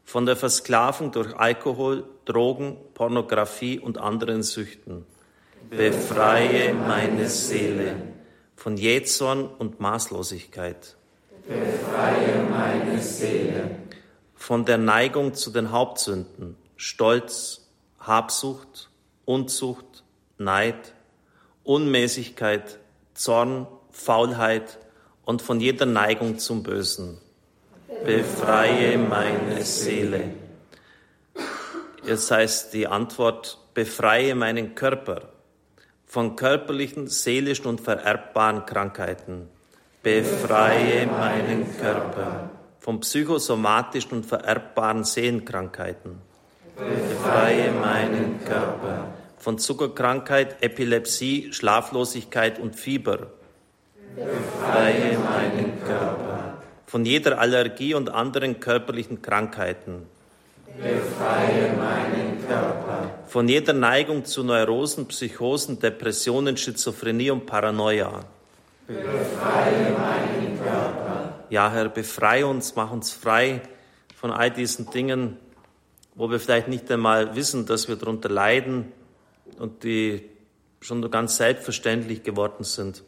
Von 0.05 0.25
der 0.25 0.37
Versklavung 0.37 1.11
durch 1.11 1.35
Alkohol, 1.35 2.05
Drogen, 2.23 2.77
Pornografie 2.93 3.77
und 3.77 3.97
anderen 3.97 4.41
Süchten. 4.41 5.05
Befreie 5.69 6.73
meine 6.73 7.27
Seele 7.27 7.97
von 8.55 8.77
Jähzorn 8.77 9.45
und 9.45 9.81
Maßlosigkeit. 9.81 10.95
Befreie 11.45 12.41
meine 12.49 13.01
Seele. 13.01 13.83
Von 14.45 14.65
der 14.65 14.77
Neigung 14.77 15.35
zu 15.35 15.51
den 15.51 15.71
Hauptsünden, 15.71 16.57
Stolz, 16.75 17.61
Habsucht, 17.97 18.89
Unzucht, 19.23 20.03
Neid, 20.37 20.93
Unmäßigkeit, 21.63 22.77
Zorn, 23.13 23.67
Faulheit 23.91 24.79
und 25.23 25.41
von 25.41 25.61
jeder 25.61 25.85
Neigung 25.85 26.39
zum 26.39 26.61
Bösen. 26.61 27.19
Befreie 28.03 28.97
meine 28.97 29.63
Seele. 29.63 30.31
Jetzt 32.05 32.29
heißt 32.29 32.73
die 32.73 32.87
Antwort, 32.87 33.59
befreie 33.73 34.35
meinen 34.35 34.75
Körper 34.75 35.29
von 36.05 36.35
körperlichen, 36.35 37.07
seelischen 37.07 37.67
und 37.67 37.79
vererbbaren 37.79 38.65
Krankheiten. 38.65 39.47
Befreie 40.01 41.07
meinen 41.07 41.77
Körper 41.77 42.49
von 42.83 42.99
psychosomatischen 42.99 44.11
und 44.17 44.25
vererbbaren 44.25 45.05
Seelenkrankheiten. 45.05 46.19
Befreie 46.75 47.71
meinen 47.71 48.43
Körper 48.43 49.05
von 49.37 49.57
Zuckerkrankheit, 49.57 50.61
Epilepsie, 50.61 51.53
Schlaflosigkeit 51.53 52.59
und 52.59 52.75
Fieber. 52.75 53.27
Befreie 54.17 55.17
meinen 55.17 55.81
Körper 55.85 56.57
von 56.85 57.05
jeder 57.05 57.39
Allergie 57.39 57.93
und 57.93 58.09
anderen 58.09 58.59
körperlichen 58.59 59.21
Krankheiten. 59.21 60.05
Befreie 60.75 61.71
meinen 61.77 62.45
Körper 62.45 63.11
von 63.27 63.47
jeder 63.47 63.71
Neigung 63.73 64.25
zu 64.25 64.43
Neurosen, 64.43 65.07
Psychosen, 65.07 65.79
Depressionen, 65.79 66.57
Schizophrenie 66.57 67.31
und 67.31 67.45
Paranoia. 67.45 68.25
Befreie 68.87 69.91
meinen. 69.97 70.22
Ja, 71.53 71.71
Herr, 71.71 71.87
befreie 71.87 72.47
uns, 72.47 72.75
mach 72.75 72.89
uns 72.89 73.11
frei 73.11 73.61
von 74.15 74.31
all 74.31 74.49
diesen 74.49 74.89
Dingen, 74.89 75.37
wo 76.15 76.31
wir 76.31 76.39
vielleicht 76.39 76.67
nicht 76.67 76.89
einmal 76.89 77.35
wissen, 77.35 77.67
dass 77.67 77.87
wir 77.87 77.95
darunter 77.95 78.27
leiden 78.27 78.91
und 79.59 79.83
die 79.83 80.27
schon 80.81 81.07
ganz 81.11 81.37
selbstverständlich 81.37 82.23
geworden 82.23 82.63
sind, 82.63 83.03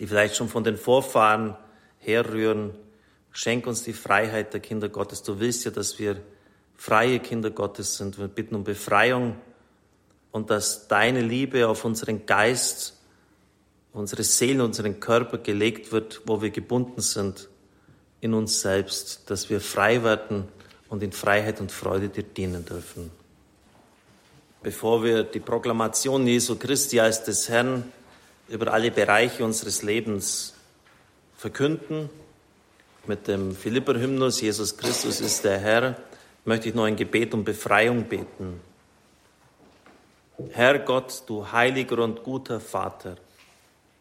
die 0.00 0.08
vielleicht 0.08 0.34
schon 0.34 0.48
von 0.48 0.64
den 0.64 0.76
Vorfahren 0.76 1.56
herrühren. 2.00 2.74
Schenk 3.30 3.68
uns 3.68 3.84
die 3.84 3.92
Freiheit 3.92 4.52
der 4.52 4.58
Kinder 4.58 4.88
Gottes. 4.88 5.22
Du 5.22 5.38
willst 5.38 5.64
ja, 5.64 5.70
dass 5.70 6.00
wir 6.00 6.20
freie 6.74 7.20
Kinder 7.20 7.50
Gottes 7.50 7.96
sind. 7.96 8.18
Wir 8.18 8.26
bitten 8.26 8.56
um 8.56 8.64
Befreiung 8.64 9.36
und 10.32 10.50
dass 10.50 10.88
deine 10.88 11.20
Liebe 11.20 11.68
auf 11.68 11.84
unseren 11.84 12.26
Geist, 12.26 12.95
unsere 13.96 14.24
Seele, 14.24 14.62
unseren 14.62 15.00
Körper 15.00 15.38
gelegt 15.38 15.90
wird, 15.90 16.20
wo 16.26 16.42
wir 16.42 16.50
gebunden 16.50 17.00
sind 17.00 17.48
in 18.20 18.34
uns 18.34 18.60
selbst, 18.60 19.30
dass 19.30 19.48
wir 19.48 19.60
frei 19.60 20.02
werden 20.02 20.44
und 20.88 21.02
in 21.02 21.12
Freiheit 21.12 21.60
und 21.60 21.72
Freude 21.72 22.10
dir 22.10 22.22
dienen 22.22 22.64
dürfen. 22.64 23.10
Bevor 24.62 25.02
wir 25.02 25.22
die 25.22 25.40
Proklamation 25.40 26.26
Jesu 26.26 26.56
Christi 26.56 27.00
als 27.00 27.24
des 27.24 27.48
Herrn 27.48 27.90
über 28.48 28.72
alle 28.72 28.90
Bereiche 28.90 29.44
unseres 29.44 29.82
Lebens 29.82 30.54
verkünden, 31.36 32.10
mit 33.06 33.28
dem 33.28 33.54
Philipper-Hymnus 33.54 34.40
Jesus 34.40 34.76
Christus 34.76 35.20
ist 35.20 35.44
der 35.44 35.58
Herr, 35.58 35.96
möchte 36.44 36.68
ich 36.68 36.74
noch 36.74 36.84
ein 36.84 36.96
Gebet 36.96 37.32
um 37.32 37.44
Befreiung 37.44 38.04
beten. 38.04 38.60
Herr 40.50 40.80
Gott, 40.80 41.22
du 41.26 41.50
heiliger 41.50 42.02
und 42.02 42.22
guter 42.22 42.60
Vater, 42.60 43.16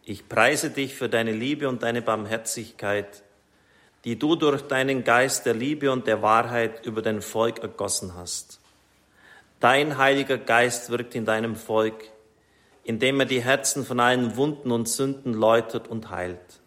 ich 0.05 0.29
preise 0.29 0.69
dich 0.69 0.93
für 0.93 1.09
deine 1.09 1.31
Liebe 1.31 1.67
und 1.67 1.81
deine 1.81 2.03
Barmherzigkeit, 2.03 3.23
die 4.03 4.19
du 4.19 4.35
durch 4.35 4.61
deinen 4.61 5.03
Geist 5.03 5.47
der 5.47 5.55
Liebe 5.55 5.91
und 5.91 6.05
der 6.05 6.21
Wahrheit 6.21 6.85
über 6.85 7.01
dein 7.01 7.23
Volk 7.23 7.59
ergossen 7.59 8.13
hast. 8.15 8.59
Dein 9.59 9.97
Heiliger 9.97 10.37
Geist 10.37 10.91
wirkt 10.91 11.15
in 11.15 11.25
deinem 11.25 11.55
Volk, 11.55 12.11
indem 12.83 13.19
er 13.19 13.25
die 13.25 13.43
Herzen 13.43 13.83
von 13.83 13.99
allen 13.99 14.37
Wunden 14.37 14.71
und 14.71 14.87
Sünden 14.87 15.33
läutert 15.33 15.87
und 15.87 16.11
heilt. 16.11 16.61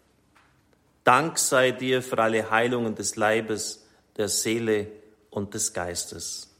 Dank 1.05 1.39
sei 1.39 1.71
dir 1.71 2.03
für 2.03 2.19
alle 2.19 2.51
Heilungen 2.51 2.97
des 2.97 3.15
Leibes, 3.15 3.87
der 4.17 4.29
Seele 4.29 4.89
und 5.31 5.55
des 5.55 5.73
Geistes. 5.73 6.53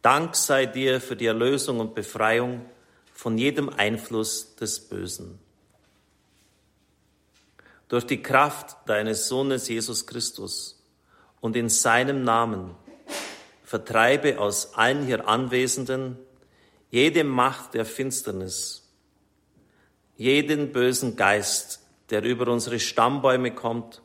Dank 0.00 0.36
sei 0.36 0.64
dir 0.64 1.02
für 1.02 1.16
die 1.16 1.26
Erlösung 1.26 1.80
und 1.80 1.94
Befreiung 1.94 2.64
von 3.12 3.36
jedem 3.36 3.68
Einfluss 3.68 4.54
des 4.56 4.80
Bösen. 4.80 5.38
Durch 7.88 8.04
die 8.04 8.22
Kraft 8.22 8.76
deines 8.86 9.28
Sohnes 9.28 9.68
Jesus 9.68 10.06
Christus 10.06 10.82
und 11.40 11.56
in 11.56 11.68
seinem 11.68 12.22
Namen 12.22 12.74
vertreibe 13.64 14.38
aus 14.38 14.74
allen 14.74 15.04
hier 15.06 15.26
Anwesenden 15.26 16.18
jede 16.90 17.24
Macht 17.24 17.74
der 17.74 17.84
Finsternis, 17.84 18.88
jeden 20.16 20.72
bösen 20.72 21.16
Geist, 21.16 21.80
der 22.10 22.22
über 22.22 22.48
unsere 22.48 22.80
Stammbäume 22.80 23.54
kommt, 23.54 24.02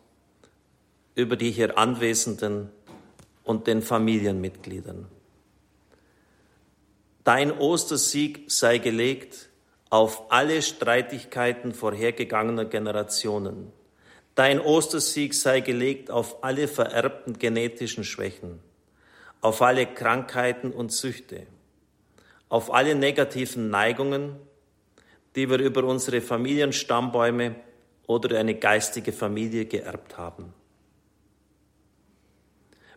über 1.15 1.35
die 1.35 1.51
hier 1.51 1.77
Anwesenden 1.77 2.69
und 3.43 3.67
den 3.67 3.81
Familienmitgliedern. 3.81 5.07
Dein 7.23 7.57
Ostersieg 7.57 8.51
sei 8.51 8.79
gelegt 8.79 9.49
auf 9.93 10.31
alle 10.31 10.63
Streitigkeiten 10.63 11.71
vorhergegangener 11.71 12.65
Generationen. 12.65 13.71
Dein 14.33 14.59
Ostersieg 14.59 15.35
sei 15.35 15.59
gelegt 15.59 16.09
auf 16.09 16.43
alle 16.43 16.67
vererbten 16.67 17.37
genetischen 17.37 18.03
Schwächen, 18.03 18.59
auf 19.41 19.61
alle 19.61 19.85
Krankheiten 19.85 20.71
und 20.71 20.91
Süchte, 20.91 21.45
auf 22.49 22.73
alle 22.73 22.95
negativen 22.95 23.69
Neigungen, 23.69 24.35
die 25.35 25.47
wir 25.47 25.59
über 25.59 25.83
unsere 25.83 26.21
Familienstammbäume 26.21 27.53
oder 28.07 28.39
eine 28.39 28.55
geistige 28.55 29.13
Familie 29.13 29.65
geerbt 29.65 30.17
haben. 30.17 30.55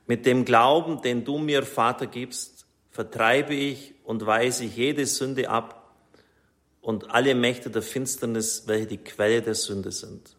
Mit 0.07 0.25
dem 0.25 0.47
Glauben, 0.47 1.03
den 1.03 1.27
du 1.27 1.37
mir, 1.37 1.63
Vater, 1.63 2.07
gibst, 2.07 2.67
vertreibe 2.91 3.53
ich 3.53 3.93
und 4.05 4.25
weise 4.25 4.65
jede 4.65 5.05
Sünde 5.05 5.51
ab 5.51 5.76
und 6.87 7.11
alle 7.11 7.35
Mächte 7.35 7.69
der 7.69 7.83
Finsternis, 7.83 8.63
welche 8.67 8.87
die 8.87 8.99
Quelle 8.99 9.43
der 9.43 9.57
Sünde 9.57 9.91
sind. 9.91 10.37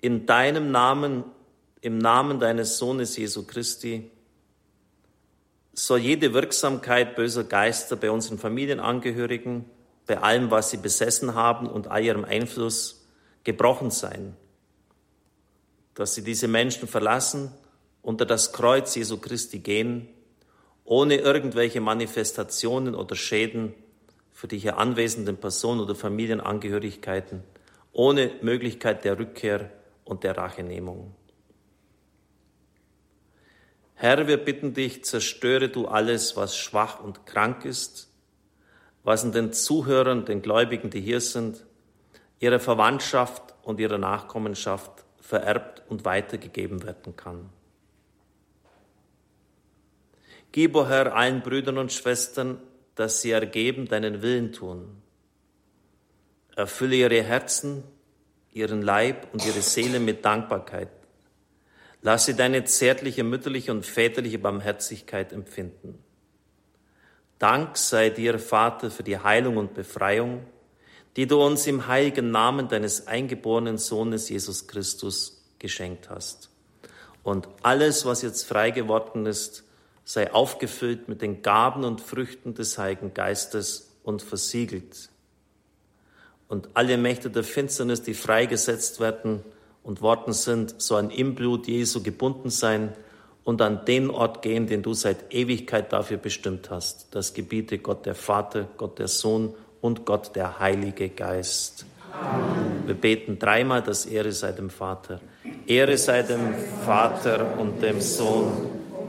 In 0.00 0.24
deinem 0.24 0.70
Namen, 0.70 1.24
im 1.80 1.98
Namen 1.98 2.38
deines 2.38 2.78
Sohnes 2.78 3.16
Jesu 3.16 3.44
Christi, 3.44 4.08
soll 5.72 5.98
jede 5.98 6.32
Wirksamkeit 6.32 7.16
böser 7.16 7.42
Geister 7.42 7.96
bei 7.96 8.12
unseren 8.12 8.38
Familienangehörigen, 8.38 9.64
bei 10.06 10.18
allem, 10.18 10.52
was 10.52 10.70
sie 10.70 10.76
besessen 10.76 11.34
haben 11.34 11.66
und 11.66 11.88
all 11.88 12.04
ihrem 12.04 12.24
Einfluss 12.24 13.04
gebrochen 13.42 13.90
sein 13.90 14.36
dass 16.00 16.14
sie 16.14 16.24
diese 16.24 16.48
Menschen 16.48 16.88
verlassen, 16.88 17.52
unter 18.00 18.24
das 18.24 18.54
Kreuz 18.54 18.94
Jesu 18.94 19.18
Christi 19.18 19.58
gehen, 19.58 20.08
ohne 20.90 21.18
irgendwelche 21.18 21.80
Manifestationen 21.80 22.96
oder 22.96 23.14
Schäden 23.14 23.74
für 24.32 24.48
die 24.48 24.58
hier 24.58 24.76
anwesenden 24.76 25.36
Personen 25.36 25.78
oder 25.78 25.94
Familienangehörigkeiten, 25.94 27.44
ohne 27.92 28.32
Möglichkeit 28.42 29.04
der 29.04 29.16
Rückkehr 29.16 29.70
und 30.02 30.24
der 30.24 30.36
Rachenehmung. 30.36 31.14
Herr, 33.94 34.26
wir 34.26 34.38
bitten 34.38 34.74
dich, 34.74 35.04
zerstöre 35.04 35.68
du 35.68 35.86
alles, 35.86 36.36
was 36.36 36.56
schwach 36.56 36.98
und 36.98 37.24
krank 37.24 37.64
ist, 37.64 38.10
was 39.04 39.22
in 39.22 39.30
den 39.30 39.52
Zuhörern, 39.52 40.24
den 40.24 40.42
Gläubigen, 40.42 40.90
die 40.90 41.00
hier 41.00 41.20
sind, 41.20 41.64
ihrer 42.40 42.58
Verwandtschaft 42.58 43.54
und 43.62 43.78
ihrer 43.78 43.98
Nachkommenschaft 43.98 45.04
vererbt 45.20 45.84
und 45.88 46.04
weitergegeben 46.04 46.82
werden 46.82 47.14
kann. 47.14 47.48
Gib, 50.52 50.74
o 50.74 50.88
Herr, 50.88 51.14
allen 51.14 51.42
Brüdern 51.42 51.78
und 51.78 51.92
Schwestern, 51.92 52.58
dass 52.94 53.22
sie 53.22 53.30
ergeben 53.30 53.86
deinen 53.86 54.22
Willen 54.22 54.52
tun. 54.52 55.00
Erfülle 56.56 56.96
ihre 56.96 57.22
Herzen, 57.22 57.84
ihren 58.52 58.82
Leib 58.82 59.28
und 59.32 59.46
ihre 59.46 59.62
Seele 59.62 60.00
mit 60.00 60.24
Dankbarkeit. 60.24 60.90
Lass 62.02 62.26
sie 62.26 62.34
deine 62.34 62.64
zärtliche, 62.64 63.24
mütterliche 63.24 63.72
und 63.72 63.86
väterliche 63.86 64.38
Barmherzigkeit 64.38 65.32
empfinden. 65.32 66.02
Dank 67.38 67.76
sei 67.76 68.10
dir, 68.10 68.38
Vater, 68.38 68.90
für 68.90 69.02
die 69.02 69.18
Heilung 69.18 69.56
und 69.56 69.74
Befreiung, 69.74 70.44
die 71.16 71.26
du 71.26 71.42
uns 71.42 71.66
im 71.66 71.86
heiligen 71.86 72.30
Namen 72.30 72.68
deines 72.68 73.06
eingeborenen 73.06 73.78
Sohnes 73.78 74.28
Jesus 74.28 74.66
Christus 74.66 75.42
geschenkt 75.58 76.10
hast. 76.10 76.50
Und 77.22 77.48
alles, 77.62 78.04
was 78.04 78.22
jetzt 78.22 78.44
frei 78.46 78.70
geworden 78.70 79.26
ist, 79.26 79.64
sei 80.12 80.32
aufgefüllt 80.32 81.08
mit 81.08 81.22
den 81.22 81.40
Gaben 81.40 81.84
und 81.84 82.00
Früchten 82.00 82.52
des 82.54 82.76
Heiligen 82.78 83.14
Geistes 83.14 83.92
und 84.02 84.22
versiegelt. 84.22 85.08
Und 86.48 86.68
alle 86.74 86.98
Mächte 86.98 87.30
der 87.30 87.44
Finsternis, 87.44 88.02
die 88.02 88.14
freigesetzt 88.14 88.98
werden 88.98 89.44
und 89.84 90.02
worden 90.02 90.32
sind, 90.32 90.82
sollen 90.82 91.10
im 91.10 91.36
Blut 91.36 91.68
Jesu 91.68 92.02
gebunden 92.02 92.50
sein 92.50 92.92
und 93.44 93.62
an 93.62 93.84
den 93.84 94.10
Ort 94.10 94.42
gehen, 94.42 94.66
den 94.66 94.82
du 94.82 94.94
seit 94.94 95.32
Ewigkeit 95.32 95.92
dafür 95.92 96.16
bestimmt 96.16 96.70
hast. 96.70 97.14
Das 97.14 97.32
gebiete 97.32 97.78
Gott 97.78 98.04
der 98.04 98.16
Vater, 98.16 98.66
Gott 98.78 98.98
der 98.98 99.06
Sohn 99.06 99.54
und 99.80 100.06
Gott 100.06 100.34
der 100.34 100.58
Heilige 100.58 101.08
Geist. 101.08 101.86
Amen. 102.20 102.82
Wir 102.84 102.96
beten 102.96 103.38
dreimal 103.38 103.80
das 103.80 104.06
Ehre 104.06 104.32
sei 104.32 104.50
dem 104.50 104.70
Vater. 104.70 105.20
Ehre 105.68 105.96
sei 105.96 106.22
dem 106.22 106.52
Vater 106.84 107.60
und 107.60 107.80
dem 107.80 108.00
Sohn 108.00 108.79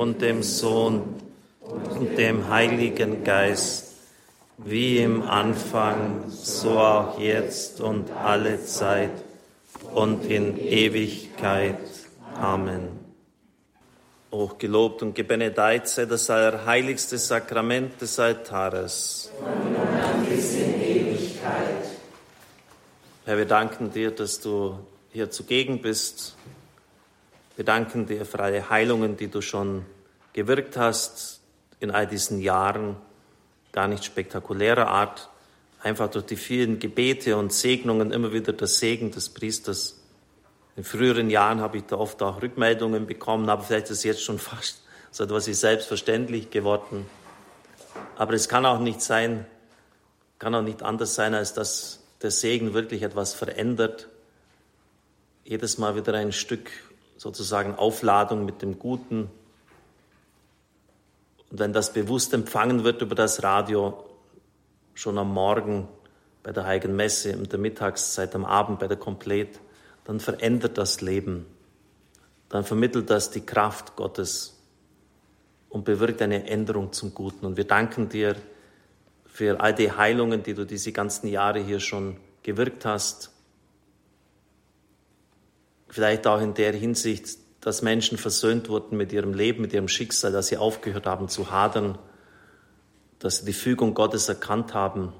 und 0.00 0.22
dem 0.22 0.42
Sohn 0.42 1.20
und 1.60 2.16
dem 2.16 2.48
Heiligen 2.48 3.22
Geist, 3.22 3.96
wie 4.56 4.96
im 4.96 5.20
Anfang, 5.20 6.24
so 6.30 6.78
auch 6.78 7.20
jetzt 7.20 7.82
und 7.82 8.10
alle 8.10 8.64
Zeit 8.64 9.10
und 9.92 10.24
in 10.24 10.58
Ewigkeit. 10.58 11.76
Amen. 12.34 12.88
Hochgelobt 14.32 15.02
und 15.02 15.14
gebenedeit 15.14 15.86
sei 15.86 16.06
das 16.06 16.30
allerheiligste 16.30 17.18
Sakrament 17.18 18.00
des 18.00 18.18
Altares. 18.18 19.30
Herr, 23.26 23.36
wir 23.36 23.44
danken 23.44 23.92
dir, 23.92 24.12
dass 24.12 24.40
du 24.40 24.78
hier 25.12 25.30
zugegen 25.30 25.82
bist. 25.82 26.36
Wir 27.60 27.66
danken 27.66 28.06
dir 28.06 28.24
für 28.24 28.40
alle 28.40 28.70
Heilungen, 28.70 29.18
die 29.18 29.28
du 29.28 29.42
schon 29.42 29.84
gewirkt 30.32 30.78
hast 30.78 31.42
in 31.78 31.90
all 31.90 32.06
diesen 32.06 32.40
Jahren, 32.40 32.96
gar 33.70 33.86
nicht 33.86 34.02
spektakulärer 34.02 34.86
Art, 34.86 35.28
einfach 35.82 36.08
durch 36.08 36.24
die 36.24 36.36
vielen 36.36 36.78
Gebete 36.78 37.36
und 37.36 37.52
Segnungen 37.52 38.12
immer 38.12 38.32
wieder 38.32 38.54
der 38.54 38.66
Segen 38.66 39.10
des 39.10 39.28
Priesters 39.28 40.00
in 40.74 40.84
früheren 40.84 41.28
Jahren 41.28 41.60
habe 41.60 41.76
ich 41.76 41.84
da 41.84 41.98
oft 41.98 42.22
auch 42.22 42.40
Rückmeldungen 42.40 43.06
bekommen, 43.06 43.50
aber 43.50 43.62
vielleicht 43.62 43.90
ist 43.90 43.98
es 43.98 44.04
jetzt 44.04 44.22
schon 44.22 44.38
fast 44.38 44.80
so 45.10 45.24
etwas 45.24 45.46
wie 45.46 45.52
selbstverständlich 45.52 46.48
geworden. 46.48 47.04
Aber 48.16 48.32
es 48.32 48.48
kann 48.48 48.64
auch 48.64 48.80
nicht 48.80 49.02
sein, 49.02 49.44
kann 50.38 50.54
auch 50.54 50.62
nicht 50.62 50.82
anders 50.82 51.14
sein, 51.14 51.34
als 51.34 51.52
dass 51.52 52.00
der 52.22 52.30
Segen 52.30 52.72
wirklich 52.72 53.02
etwas 53.02 53.34
verändert. 53.34 54.08
Jedes 55.44 55.76
Mal 55.76 55.94
wieder 55.94 56.14
ein 56.14 56.32
Stück 56.32 56.70
sozusagen 57.20 57.74
Aufladung 57.74 58.46
mit 58.46 58.62
dem 58.62 58.78
Guten. 58.78 59.30
Und 61.50 61.58
wenn 61.58 61.74
das 61.74 61.92
bewusst 61.92 62.32
empfangen 62.32 62.82
wird 62.82 63.02
über 63.02 63.14
das 63.14 63.42
Radio, 63.42 64.02
schon 64.94 65.18
am 65.18 65.34
Morgen 65.34 65.86
bei 66.42 66.52
der 66.52 66.64
Heiligen 66.64 66.96
Messe, 66.96 67.32
in 67.32 67.46
der 67.46 67.58
Mittagszeit, 67.58 68.34
am 68.34 68.46
Abend 68.46 68.78
bei 68.78 68.88
der 68.88 68.96
Komplett, 68.96 69.60
dann 70.04 70.18
verändert 70.18 70.78
das 70.78 71.02
Leben. 71.02 71.44
dann 72.48 72.64
vermittelt 72.64 73.10
das 73.10 73.30
die 73.30 73.44
Kraft 73.44 73.96
Gottes 73.96 74.58
und 75.68 75.84
bewirkt 75.84 76.22
eine 76.22 76.48
Änderung 76.48 76.90
zum 76.90 77.12
Guten. 77.12 77.44
Und 77.44 77.58
wir 77.58 77.66
danken 77.66 78.08
dir 78.08 78.34
für 79.26 79.60
all 79.60 79.74
die 79.74 79.92
Heilungen, 79.92 80.42
die 80.42 80.54
du 80.54 80.64
diese 80.64 80.90
ganzen 80.90 81.28
Jahre 81.28 81.60
hier 81.60 81.80
schon 81.80 82.16
gewirkt 82.42 82.86
hast. 82.86 83.30
Vielleicht 85.90 86.26
auch 86.28 86.40
in 86.40 86.54
der 86.54 86.72
Hinsicht, 86.72 87.38
dass 87.60 87.82
Menschen 87.82 88.16
versöhnt 88.16 88.68
wurden 88.68 88.96
mit 88.96 89.12
ihrem 89.12 89.34
Leben, 89.34 89.60
mit 89.60 89.72
ihrem 89.72 89.88
Schicksal, 89.88 90.30
dass 90.30 90.46
sie 90.46 90.56
aufgehört 90.56 91.06
haben 91.06 91.28
zu 91.28 91.50
hadern, 91.50 91.98
dass 93.18 93.38
sie 93.38 93.46
die 93.46 93.52
Fügung 93.52 93.92
Gottes 93.92 94.28
erkannt 94.28 94.72
haben, 94.72 95.12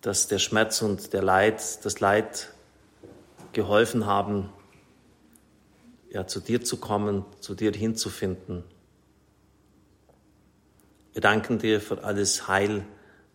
dass 0.00 0.26
der 0.26 0.40
Schmerz 0.40 0.82
und 0.82 1.12
der 1.12 1.22
Leid, 1.22 1.84
das 1.84 2.00
Leid 2.00 2.48
geholfen 3.52 4.06
haben, 4.06 4.50
ja, 6.10 6.26
zu 6.26 6.40
dir 6.40 6.62
zu 6.62 6.78
kommen, 6.78 7.24
zu 7.40 7.54
dir 7.54 7.72
hinzufinden. 7.72 8.64
Wir 11.12 11.22
danken 11.22 11.58
dir 11.58 11.80
für 11.80 12.02
alles 12.02 12.48
Heil, 12.48 12.84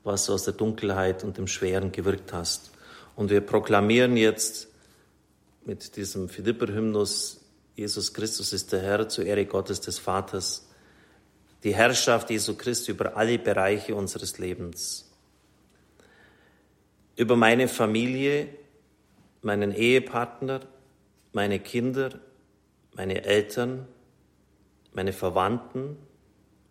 was 0.03 0.25
du 0.25 0.33
aus 0.33 0.43
der 0.43 0.53
Dunkelheit 0.53 1.23
und 1.23 1.37
dem 1.37 1.47
Schweren 1.47 1.93
gewirkt 1.93 2.33
hast. 2.33 2.71
Und 3.15 3.29
wir 3.29 3.41
proklamieren 3.41 4.17
jetzt 4.17 4.67
mit 5.67 5.97
diesem 5.97 6.29
Philipper-Hymnus, 6.29 7.41
Jesus 7.75 8.13
Christus 8.13 8.53
ist 8.53 8.71
der 8.71 8.81
Herr, 8.81 9.09
zur 9.09 9.25
Ehre 9.25 9.45
Gottes 9.45 9.81
des 9.81 9.99
Vaters, 9.99 10.65
die 11.61 11.75
Herrschaft 11.75 12.29
Jesu 12.29 12.55
Christi 12.55 12.91
über 12.91 13.17
alle 13.17 13.37
Bereiche 13.37 13.93
unseres 13.93 14.37
Lebens, 14.37 15.11
über 17.17 17.35
meine 17.35 17.67
Familie, 17.67 18.47
meinen 19.41 19.75
Ehepartner, 19.75 20.61
meine 21.33 21.59
Kinder, 21.59 22.11
meine 22.95 23.25
Eltern, 23.25 23.89
meine 24.93 25.11
Verwandten, 25.11 25.97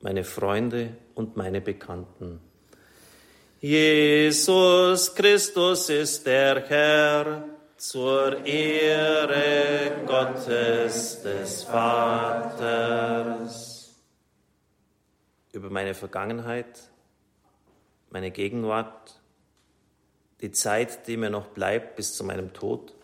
meine 0.01 0.25
Freunde 0.25 0.97
und 1.15 1.37
meine 1.37 1.61
Bekannten. 1.61 2.41
Jesus 3.61 5.15
Christus 5.15 5.91
ist 5.91 6.27
der 6.27 6.67
Herr 6.67 7.56
zur 7.77 8.45
Ehre 8.45 10.05
Gottes 10.07 11.23
des 11.23 11.65
Vaters. 11.65 13.05
Über 15.53 15.71
meine 15.71 15.95
Vergangenheit, 15.95 16.91
meine 18.11 18.31
Gegenwart, 18.31 19.21
die 20.41 20.53
Zeit, 20.53 21.07
die 21.09 21.17
mir 21.17 21.31
noch 21.31 21.47
bleibt 21.47 21.97
bis 21.97 22.15
zu 22.15 22.25
meinem 22.25 22.53
Tod 22.53 22.97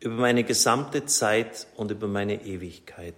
über 0.00 0.14
meine 0.14 0.44
gesamte 0.44 1.04
Zeit 1.04 1.66
und 1.76 1.90
über 1.90 2.08
meine 2.08 2.42
Ewigkeit. 2.44 3.14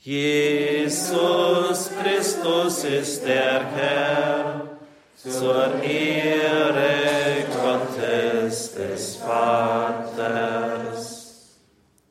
Jesus 0.00 1.90
Christus 2.02 2.84
ist 2.84 3.24
der 3.24 3.64
Herr 3.72 4.78
zur 5.22 5.82
Ehre 5.82 7.44
Gottes 7.52 8.74
des 8.74 9.16
Vaters. 9.16 10.40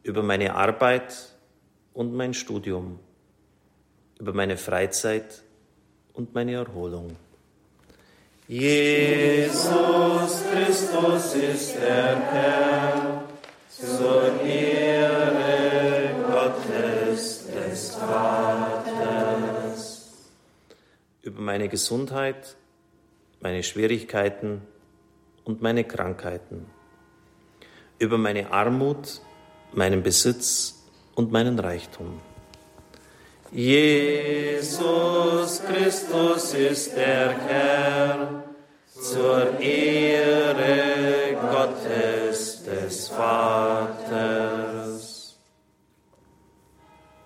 Über 0.03 0.23
meine 0.23 0.55
Arbeit 0.55 1.13
und 1.93 2.13
mein 2.13 2.33
Studium, 2.33 2.99
über 4.17 4.33
meine 4.33 4.55
Freizeit 4.55 5.43
und 6.13 6.33
meine 6.33 6.53
Erholung. 6.53 7.17
Jesus 8.47 10.43
Christus 10.51 11.35
ist 11.35 11.75
der 11.75 12.15
Herr, 12.31 13.23
zur 13.69 14.41
Ehre 14.41 16.15
Gottes 16.27 17.45
des 17.47 17.95
Vaters. 17.95 18.71
Über 21.21 21.41
meine 21.41 21.67
Gesundheit, 21.69 22.55
meine 23.41 23.63
Schwierigkeiten 23.63 24.61
und 25.43 25.61
meine 25.61 25.83
Krankheiten. 25.83 26.67
Über 27.99 28.17
meine 28.17 28.51
Armut, 28.51 29.21
meinen 29.73 30.03
Besitz 30.03 30.85
und 31.15 31.31
meinen 31.31 31.59
Reichtum. 31.59 32.21
Jesus 33.51 35.61
Christus 35.67 36.53
ist 36.53 36.95
der 36.95 37.31
Herr, 37.31 38.43
zur 39.01 39.59
Ehre 39.59 41.35
Gottes 41.41 42.63
des 42.63 43.09
Vaters. 43.09 44.61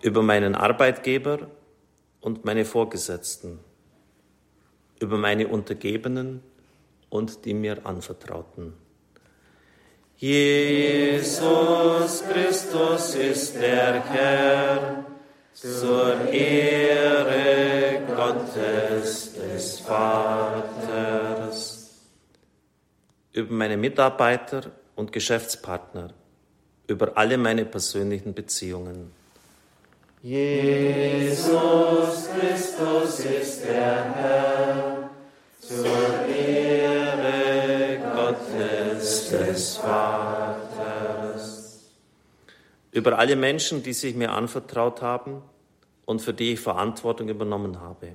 Über 0.01 0.23
meinen 0.23 0.55
Arbeitgeber 0.55 1.47
und 2.21 2.45
meine 2.45 2.65
Vorgesetzten, 2.65 3.59
über 4.99 5.17
meine 5.17 5.47
Untergebenen 5.47 6.41
und 7.09 7.45
die 7.45 7.53
mir 7.53 7.85
anvertrauten. 7.85 8.73
Jesus 10.17 12.23
Christus 12.29 13.15
ist 13.15 13.55
der 13.55 14.03
Herr, 14.05 15.05
zur 15.53 16.29
Ehre 16.29 18.01
Gottes 18.07 19.33
des 19.33 19.79
Vaters, 19.79 21.91
über 23.33 23.53
meine 23.53 23.77
Mitarbeiter 23.77 24.71
und 24.95 25.11
Geschäftspartner, 25.11 26.13
über 26.87 27.17
alle 27.17 27.37
meine 27.37 27.65
persönlichen 27.65 28.33
Beziehungen. 28.33 29.11
Jesus 30.27 31.37
Christus 32.33 33.19
ist 33.19 33.63
der 33.63 34.11
Herr, 34.15 35.11
zur 35.59 35.85
Ehre 36.25 37.99
Gottes 37.99 39.29
des 39.29 39.77
Vaters. 39.77 40.63
Über 42.91 43.19
alle 43.19 43.35
Menschen, 43.35 43.83
die 43.83 43.93
sich 43.93 44.15
mir 44.15 44.31
anvertraut 44.31 45.03
haben 45.03 45.43
und 46.05 46.23
für 46.23 46.33
die 46.33 46.53
ich 46.53 46.59
Verantwortung 46.59 47.29
übernommen 47.29 47.79
habe, 47.79 48.13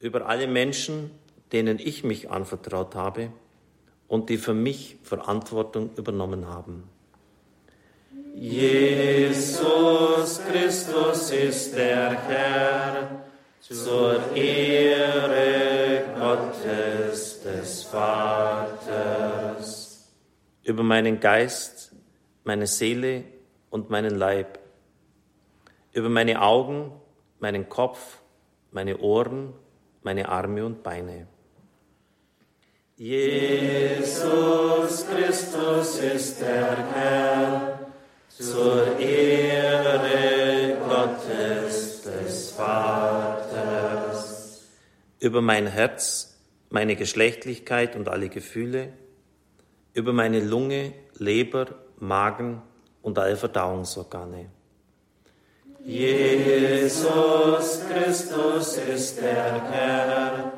über 0.00 0.26
alle 0.26 0.46
Menschen, 0.46 1.10
denen 1.52 1.78
ich 1.78 2.04
mich 2.04 2.30
anvertraut 2.30 2.94
habe 2.94 3.32
und 4.08 4.28
die 4.28 4.36
für 4.36 4.52
mich 4.52 4.98
Verantwortung 5.04 5.88
übernommen 5.96 6.48
haben. 6.48 6.97
Jesus 8.40 10.40
Christus 10.48 11.32
ist 11.32 11.76
der 11.76 12.10
Herr 12.28 13.24
zur 13.58 14.36
Ehre 14.36 16.04
Gottes 16.16 17.42
des 17.42 17.82
Vaters. 17.82 18.88
Über 20.62 20.84
meinen 20.84 21.18
Geist, 21.18 21.92
meine 22.44 22.68
Seele 22.68 23.24
und 23.70 23.90
meinen 23.90 24.14
Leib, 24.14 24.60
über 25.92 26.08
meine 26.08 26.40
Augen, 26.40 26.92
meinen 27.40 27.68
Kopf, 27.68 28.20
meine 28.70 28.98
Ohren, 28.98 29.52
meine 30.02 30.28
Arme 30.28 30.64
und 30.64 30.84
Beine. 30.84 31.26
Jesus 32.96 33.48
Christus 35.08 35.98
ist 35.98 36.40
der 36.40 36.76
Herr, 36.94 37.77
zur 38.38 38.98
Ehre 38.98 40.76
Gottes 40.88 42.02
des 42.02 42.52
Vaters. 42.52 43.88
Über 45.18 45.42
mein 45.42 45.66
Herz, 45.66 46.38
meine 46.70 46.94
Geschlechtlichkeit 46.94 47.96
und 47.96 48.08
alle 48.08 48.28
Gefühle, 48.28 48.92
über 49.92 50.12
meine 50.12 50.40
Lunge, 50.40 50.92
Leber, 51.18 51.66
Magen, 51.98 52.62
und 53.02 53.18
alle 53.18 53.36
Verdauungsorgane. 53.36 54.46
Jesus 55.84 57.80
Christus 57.88 58.76
ist 58.76 59.20
der 59.20 59.62
Herr, 59.70 60.52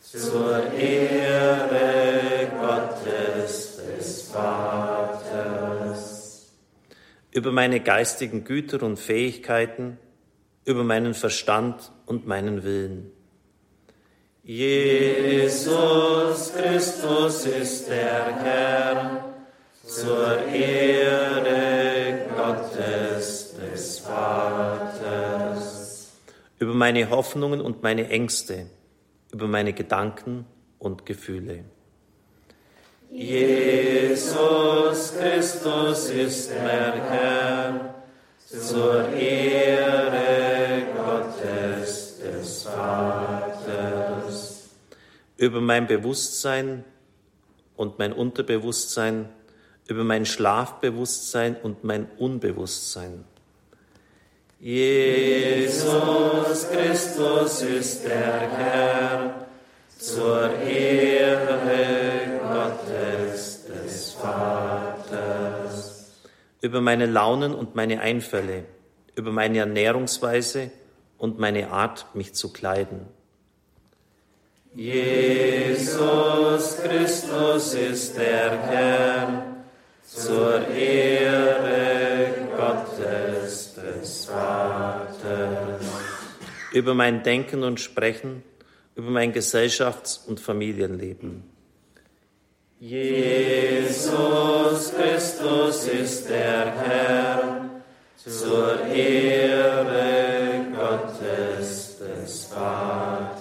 zur 0.00 0.72
Ehre 0.72 0.99
Über 7.40 7.52
meine 7.52 7.80
geistigen 7.80 8.44
Güter 8.44 8.82
und 8.82 8.98
Fähigkeiten, 8.98 9.96
über 10.66 10.84
meinen 10.84 11.14
Verstand 11.14 11.90
und 12.04 12.26
meinen 12.26 12.64
Willen. 12.64 13.10
Jesus 14.42 16.52
Christus 16.52 17.46
ist 17.46 17.88
der 17.88 18.36
Herr, 18.42 19.32
zur 19.86 20.44
Ehre 20.48 22.28
Gottes 22.36 23.54
des 23.56 24.00
Vaters. 24.00 26.12
Über 26.58 26.74
meine 26.74 27.08
Hoffnungen 27.08 27.62
und 27.62 27.82
meine 27.82 28.10
Ängste, 28.10 28.66
über 29.32 29.46
meine 29.46 29.72
Gedanken 29.72 30.44
und 30.78 31.06
Gefühle. 31.06 31.64
Jesus 33.12 35.12
Christus 35.18 36.10
ist 36.10 36.52
mein 36.54 37.02
Herr, 37.02 37.94
zur 38.46 39.08
Ehre 39.12 40.82
Gottes 40.96 42.18
des 42.18 42.62
Vaters. 42.62 44.68
Über 45.36 45.60
mein 45.60 45.88
Bewusstsein 45.88 46.84
und 47.76 47.98
mein 47.98 48.12
Unterbewusstsein, 48.12 49.28
über 49.88 50.04
mein 50.04 50.24
Schlafbewusstsein 50.24 51.56
und 51.60 51.82
mein 51.82 52.06
Unbewusstsein. 52.16 53.24
Jesus 54.60 56.68
Christus 56.70 57.62
ist 57.62 58.04
der 58.04 58.50
Herr, 58.56 59.46
zur 59.98 60.56
Ehre 60.60 61.99
Des 63.66 64.12
Vaters. 64.12 66.10
Über 66.60 66.80
meine 66.80 67.06
Launen 67.06 67.54
und 67.54 67.74
meine 67.74 68.00
Einfälle, 68.00 68.64
über 69.14 69.32
meine 69.32 69.58
Ernährungsweise 69.58 70.70
und 71.18 71.38
meine 71.38 71.70
Art, 71.70 72.06
mich 72.14 72.34
zu 72.34 72.52
kleiden. 72.52 73.06
Jesus 74.74 76.78
Christus 76.82 77.74
ist 77.74 78.16
der 78.16 78.62
Herr, 78.62 79.46
zur 80.04 80.68
Ehre 80.68 82.48
Gottes 82.56 83.74
des 83.74 84.26
Vaters. 84.26 85.82
Über 86.72 86.94
mein 86.94 87.22
Denken 87.22 87.64
und 87.64 87.80
Sprechen, 87.80 88.44
über 88.94 89.10
mein 89.10 89.32
Gesellschafts- 89.32 90.20
und 90.26 90.38
Familienleben. 90.38 91.49
Jesus 92.82 94.00
Christus 94.96 95.86
ist 95.86 96.30
der 96.30 96.72
Herr, 96.72 97.68
zur 98.16 98.86
Ehre 98.86 100.64
Gottes 100.74 101.98
des 101.98 102.46
Vaters. 102.46 103.38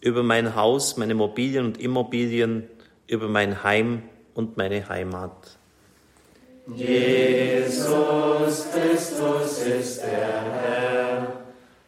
Über 0.00 0.22
mein 0.22 0.54
Haus, 0.54 0.96
meine 0.96 1.16
Mobilien 1.16 1.64
und 1.64 1.80
Immobilien, 1.80 2.70
über 3.08 3.26
mein 3.26 3.64
Heim 3.64 4.04
und 4.32 4.56
meine 4.56 4.88
Heimat. 4.88 5.58
Jesus 6.72 8.64
Christus 8.72 9.58
ist 9.58 10.02
der 10.02 10.44
Herr, 10.52 11.32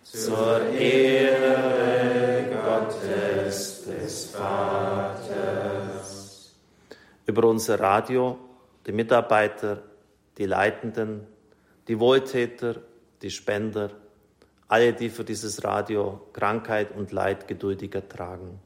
zur 0.03 0.71
Ehre 0.73 2.47
Gottes 2.51 3.85
des 3.85 4.25
Vaters. 4.25 5.10
Über 7.31 7.45
unser 7.45 7.79
Radio, 7.79 8.37
die 8.85 8.91
Mitarbeiter, 8.91 9.85
die 10.37 10.47
Leitenden, 10.47 11.29
die 11.87 12.01
Wohltäter, 12.01 12.83
die 13.23 13.31
Spender, 13.31 13.93
alle, 14.67 14.93
die 14.93 15.11
für 15.11 15.23
dieses 15.23 15.63
Radio 15.63 16.23
Krankheit 16.33 16.91
und 16.91 17.13
Leid 17.13 17.47
geduldig 17.47 17.95
ertragen. 17.95 18.59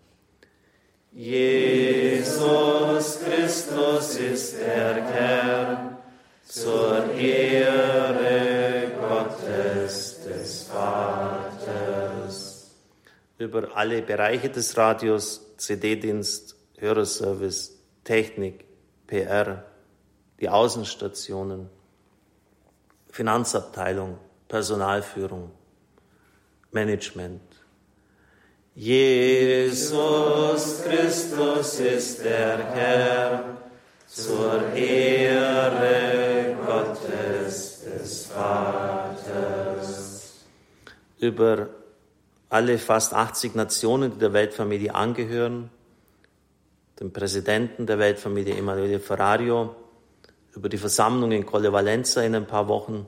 Jesus 1.12 3.20
Christus 3.20 4.16
ist 4.16 4.58
der 4.58 5.04
Herr, 5.12 5.98
zur 6.46 7.12
Ehre 7.12 8.92
Gottes 8.98 10.22
des 10.24 10.70
Vaters. 10.72 12.70
Über 13.36 13.76
alle 13.76 14.00
Bereiche 14.00 14.48
des 14.48 14.74
Radios, 14.74 15.54
CD-Dienst, 15.58 16.56
Hörerservice, 16.78 17.73
Technik, 18.04 18.64
PR, 19.06 19.64
die 20.40 20.48
Außenstationen, 20.48 21.68
Finanzabteilung, 23.10 24.18
Personalführung, 24.48 25.50
Management. 26.70 27.42
Jesus 28.74 29.92
Christus 30.82 31.80
ist 31.80 32.24
der 32.24 32.58
Herr, 32.72 33.44
zur 34.06 34.72
Ehre 34.74 36.56
Gottes 36.66 37.82
des 37.84 38.26
Vaters. 38.26 40.32
Über 41.18 41.68
alle 42.48 42.78
fast 42.78 43.14
80 43.14 43.54
Nationen, 43.54 44.12
die 44.12 44.18
der 44.18 44.32
Weltfamilie 44.32 44.94
angehören, 44.94 45.70
den 47.00 47.12
Präsidenten 47.12 47.86
der 47.86 47.98
Weltfamilie 47.98 48.56
Emanuele 48.56 49.00
Ferrario, 49.00 49.74
über 50.54 50.68
die 50.68 50.78
Versammlung 50.78 51.32
in 51.32 51.46
Colle 51.46 51.72
Valenza 51.72 52.22
in 52.22 52.34
ein 52.34 52.46
paar 52.46 52.68
Wochen, 52.68 53.06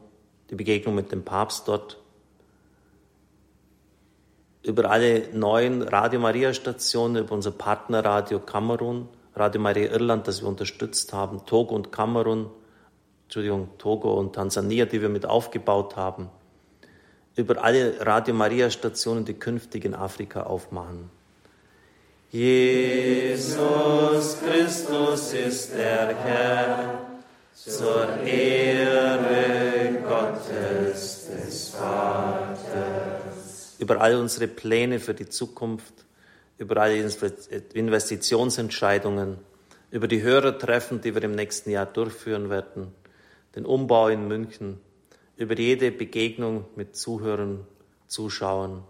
die 0.51 0.57
Begegnung 0.57 0.95
mit 0.95 1.13
dem 1.13 1.25
Papst 1.25 1.69
dort, 1.69 1.99
über 4.65 4.91
alle 4.91 5.29
neuen 5.33 5.83
Radio 5.83 6.19
Maria 6.19 6.53
Stationen, 6.53 7.23
über 7.25 7.35
unser 7.35 7.53
Partnerradio 7.53 8.41
Kamerun, 8.41 9.09
Radio 9.37 9.61
Maria 9.61 9.93
Irland, 9.93 10.27
das 10.27 10.43
wir 10.43 10.49
unterstützt 10.49 11.13
haben, 11.13 11.47
Togo 11.47 11.75
und 11.75 11.93
Kamerun, 11.93 12.51
Entschuldigung, 13.25 13.69
Togo 13.79 14.15
und 14.15 14.35
Tansania, 14.35 14.87
die 14.87 15.01
wir 15.01 15.09
mit 15.09 15.25
aufgebaut 15.25 15.95
haben, 15.95 16.31
über 17.37 17.63
alle 17.63 18.05
Radio 18.05 18.35
Maria 18.35 18.71
Stationen, 18.71 19.25
die 19.25 19.35
künftig 19.35 19.85
in 19.85 19.95
Afrika 19.95 20.45
aufmachen. 20.45 21.11
Jesus 22.33 23.57
Christus 24.41 25.33
ist 25.33 25.73
der 25.73 26.15
Herr, 26.17 27.07
zur 27.55 28.21
Ehre 28.21 30.03
Gottes 30.03 31.29
des 31.29 31.69
Vaters. 31.71 32.57
Über 33.79 34.01
all 34.01 34.17
unsere 34.17 34.49
Pläne 34.49 34.99
für 34.99 35.15
die 35.15 35.29
Zukunft, 35.29 35.95
über 36.59 36.79
alle 36.79 36.97
Investitionsentscheidungen, 37.75 39.39
über 39.93 40.09
die 40.09 40.23
Hörertreffen, 40.23 41.01
die 41.01 41.15
wir 41.15 41.23
im 41.23 41.35
nächsten 41.37 41.71
Jahr 41.71 41.87
durchführen 41.87 42.51
werden, 42.51 42.93
den 43.55 43.65
Umbau 43.65 44.09
in 44.09 44.27
München, 44.27 44.81
über 45.37 45.57
jede 45.57 45.93
Begegnung 45.93 46.65
mit 46.75 46.97
Zuhörern, 46.97 47.67
Zuschauern, 48.09 48.83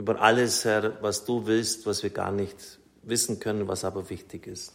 über 0.00 0.20
alles, 0.22 0.64
Herr, 0.64 0.94
was 1.02 1.26
du 1.26 1.46
willst, 1.46 1.84
was 1.84 2.02
wir 2.02 2.08
gar 2.08 2.32
nicht 2.32 2.56
wissen 3.02 3.38
können, 3.38 3.68
was 3.68 3.84
aber 3.84 4.08
wichtig 4.08 4.46
ist. 4.46 4.72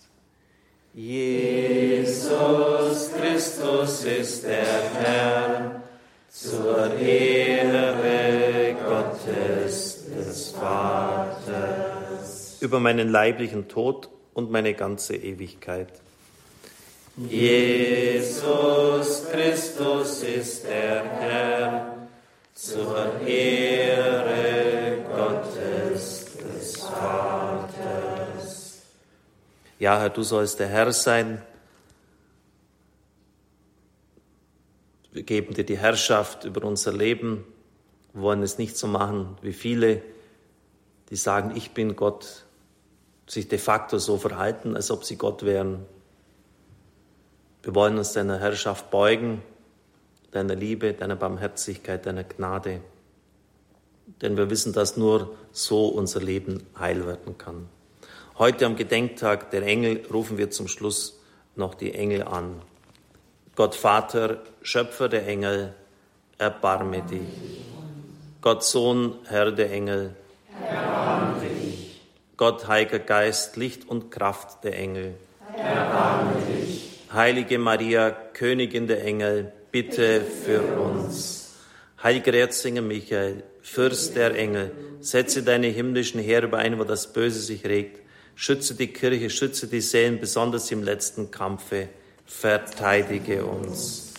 Jesus 0.93 3.09
Christus 3.17 4.05
ist 4.05 4.43
der 4.43 4.91
Herr, 4.93 5.81
zur 6.29 6.93
Ehre 6.93 8.75
Gottes 8.87 10.03
des 10.15 10.51
Vaters. 10.51 12.57
Über 12.61 12.79
meinen 12.79 13.09
leiblichen 13.09 13.67
Tod 13.67 14.09
und 14.35 14.51
meine 14.51 14.75
ganze 14.75 15.15
Ewigkeit. 15.15 15.89
Jesus 17.17 19.23
Christus 19.31 20.21
ist 20.21 20.65
der 20.65 21.03
Herr, 21.03 21.95
zur 22.53 23.21
Ehre 23.25 24.74
Ja, 29.77 29.99
Herr, 29.99 30.09
du 30.09 30.23
sollst 30.23 30.59
der 30.59 30.67
Herr 30.67 30.93
sein. 30.93 31.41
Wir 35.11 35.23
geben 35.23 35.53
dir 35.53 35.65
die 35.65 35.77
Herrschaft 35.77 36.45
über 36.45 36.63
unser 36.63 36.93
Leben, 36.93 37.45
wir 38.13 38.21
wollen 38.21 38.43
es 38.43 38.57
nicht 38.57 38.77
so 38.77 38.87
machen 38.87 39.37
wie 39.41 39.53
viele, 39.53 40.01
die 41.09 41.15
sagen, 41.15 41.53
ich 41.55 41.71
bin 41.71 41.95
Gott, 41.95 42.45
sich 43.27 43.47
de 43.47 43.57
facto 43.57 43.97
so 43.97 44.17
verhalten, 44.17 44.75
als 44.75 44.91
ob 44.91 45.03
sie 45.03 45.17
Gott 45.17 45.43
wären. 45.43 45.85
Wir 47.63 47.75
wollen 47.75 47.97
uns 47.97 48.13
deiner 48.13 48.39
Herrschaft 48.39 48.91
beugen, 48.91 49.41
deiner 50.31 50.55
Liebe, 50.55 50.93
deiner 50.93 51.15
Barmherzigkeit, 51.15 52.05
deiner 52.05 52.23
Gnade, 52.23 52.81
denn 54.21 54.37
wir 54.37 54.49
wissen, 54.49 54.73
dass 54.73 54.97
nur 54.97 55.35
so 55.51 55.87
unser 55.87 56.21
Leben 56.21 56.65
heil 56.77 57.05
werden 57.05 57.37
kann. 57.37 57.69
Heute 58.37 58.65
am 58.65 58.75
Gedenktag 58.75 59.49
der 59.51 59.63
Engel 59.63 60.05
rufen 60.11 60.37
wir 60.37 60.49
zum 60.49 60.67
Schluss 60.67 61.21
noch 61.55 61.73
die 61.73 61.93
Engel 61.93 62.23
an. 62.23 62.61
Gott 63.55 63.75
Vater, 63.75 64.43
Schöpfer 64.61 65.07
der 65.07 65.25
Engel, 65.25 65.73
erbarme 66.37 67.01
dich. 67.03 67.63
Gott 68.41 68.65
Sohn, 68.65 69.15
Herr 69.29 69.53
der 69.53 69.71
Engel, 69.71 70.17
erbarme 70.61 71.47
dich. 71.47 72.01
Gott 72.35 72.67
Heiliger 72.67 72.99
Geist, 72.99 73.55
Licht 73.55 73.87
und 73.87 74.11
Kraft 74.11 74.65
der 74.65 74.77
Engel, 74.77 75.13
erbarme 75.55 76.33
dich. 76.41 77.05
Heilige 77.13 77.57
Maria, 77.57 78.11
Königin 78.11 78.87
der 78.87 79.01
Engel, 79.05 79.53
bitte 79.71 80.19
für 80.19 80.61
uns. 80.77 81.55
Heiliger 82.03 82.33
Erzengel 82.33 82.83
Michael, 82.83 83.43
Fürst 83.61 84.17
der 84.17 84.35
Engel, 84.35 84.73
setze 84.99 85.41
deine 85.41 85.67
himmlischen 85.67 86.19
Heere 86.19 86.53
ein, 86.57 86.77
wo 86.77 86.83
das 86.83 87.13
Böse 87.13 87.39
sich 87.39 87.63
regt 87.63 88.04
Schütze 88.35 88.75
die 88.75 88.87
Kirche, 88.87 89.29
schütze 89.29 89.67
die 89.67 89.81
Seelen, 89.81 90.19
besonders 90.19 90.69
im 90.69 90.83
letzten 90.83 91.31
Kampfe. 91.31 91.87
Verteidige 92.25 93.45
uns. 93.45 94.13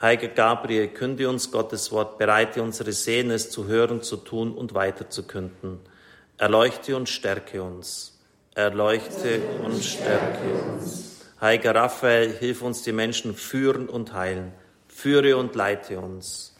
Heiliger 0.00 0.28
Gabriel, 0.28 0.88
künde 0.88 1.28
uns 1.28 1.50
Gottes 1.50 1.92
Wort, 1.92 2.18
bereite 2.18 2.62
unsere 2.62 2.92
Seelen, 2.92 3.30
es 3.30 3.50
zu 3.50 3.66
hören, 3.66 4.02
zu 4.02 4.16
tun 4.16 4.52
und 4.52 4.74
weiterzukünden. 4.74 5.78
Erleuchte 6.36 6.96
und 6.96 7.08
stärke 7.08 7.62
uns. 7.62 8.18
Erleuchte 8.54 9.40
und 9.64 9.82
stärke 9.82 10.52
uns. 10.72 11.22
Heiliger 11.40 11.74
Raphael, 11.76 12.32
hilf 12.32 12.60
uns, 12.62 12.82
die 12.82 12.92
Menschen 12.92 13.34
führen 13.34 13.88
und 13.88 14.12
heilen. 14.12 14.52
Führe 14.88 15.36
und 15.36 15.54
leite 15.54 16.00
uns. 16.00 16.54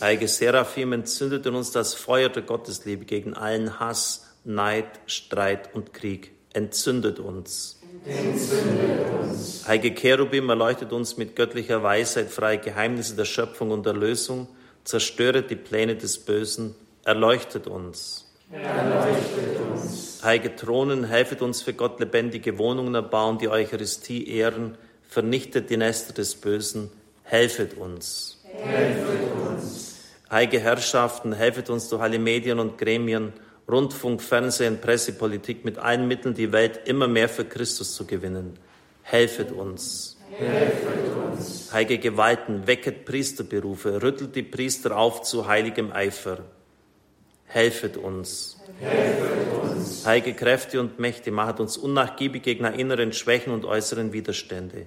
Heilige 0.00 0.28
Seraphim, 0.28 0.92
entzündet 0.92 1.46
in 1.46 1.54
uns 1.54 1.70
das 1.70 1.94
Feuer 1.94 2.28
der 2.28 2.42
Gottesliebe 2.42 3.04
gegen 3.04 3.34
allen 3.34 3.80
Hass, 3.80 4.26
Neid, 4.46 5.00
Streit 5.06 5.74
und 5.74 5.92
Krieg. 5.92 6.30
Entzündet 6.52 7.18
uns. 7.18 7.80
Entzündet 8.06 9.00
uns. 9.20 9.66
Heilige 9.66 9.92
Cherubim, 9.94 10.48
erleuchtet 10.48 10.92
uns 10.92 11.16
mit 11.16 11.34
göttlicher 11.34 11.82
Weisheit 11.82 12.30
freie 12.30 12.58
Geheimnisse 12.58 13.16
der 13.16 13.24
Schöpfung 13.24 13.72
und 13.72 13.84
Erlösung, 13.86 14.46
zerstöret 14.84 15.50
die 15.50 15.56
Pläne 15.56 15.96
des 15.96 16.18
Bösen, 16.18 16.76
erleuchtet 17.04 17.66
uns. 17.66 18.32
Erleuchtet 18.52 19.60
uns. 19.72 20.20
Heilige 20.22 20.54
Thronen, 20.54 21.02
helfet 21.02 21.42
uns 21.42 21.62
für 21.62 21.74
Gott 21.74 21.98
lebendige 21.98 22.56
Wohnungen 22.56 22.94
erbauen, 22.94 23.38
die 23.38 23.48
Eucharistie 23.48 24.28
ehren, 24.28 24.78
vernichtet 25.08 25.70
die 25.70 25.76
Nester 25.76 26.12
des 26.12 26.36
Bösen, 26.36 26.92
helfet 27.24 27.76
uns. 27.76 28.40
Helfet 28.44 29.32
uns. 29.50 29.96
Heilige 30.30 30.60
Herrschaften, 30.60 31.32
helfet 31.32 31.68
uns 31.68 31.88
durch 31.88 32.00
alle 32.00 32.20
Medien 32.20 32.60
und 32.60 32.78
Gremien, 32.78 33.32
Rundfunk, 33.68 34.22
Fernsehen, 34.22 34.80
Presse, 34.80 35.12
Politik 35.12 35.64
mit 35.64 35.78
allen 35.78 36.06
Mitteln 36.06 36.34
die 36.34 36.52
Welt 36.52 36.80
immer 36.86 37.08
mehr 37.08 37.28
für 37.28 37.44
Christus 37.44 37.94
zu 37.94 38.06
gewinnen. 38.06 38.58
Helfet 39.02 39.50
uns. 39.50 40.16
Helfet 40.30 41.32
uns. 41.32 41.72
Heilige 41.72 41.98
Gewalten, 41.98 42.66
wecket 42.66 43.04
Priesterberufe, 43.04 44.02
rüttelt 44.02 44.36
die 44.36 44.42
Priester 44.42 44.96
auf 44.96 45.22
zu 45.22 45.48
heiligem 45.48 45.92
Eifer. 45.92 46.38
Helfet 47.46 47.96
uns. 47.96 48.56
Helfet 48.80 49.72
uns. 49.72 50.06
Heilige 50.06 50.34
Kräfte 50.34 50.80
und 50.80 50.98
Mächte, 50.98 51.30
machet 51.30 51.60
uns 51.60 51.76
unnachgiebig 51.76 52.42
gegen 52.42 52.64
inneren 52.66 53.12
Schwächen 53.12 53.52
und 53.52 53.64
äußeren 53.64 54.12
Widerstände. 54.12 54.86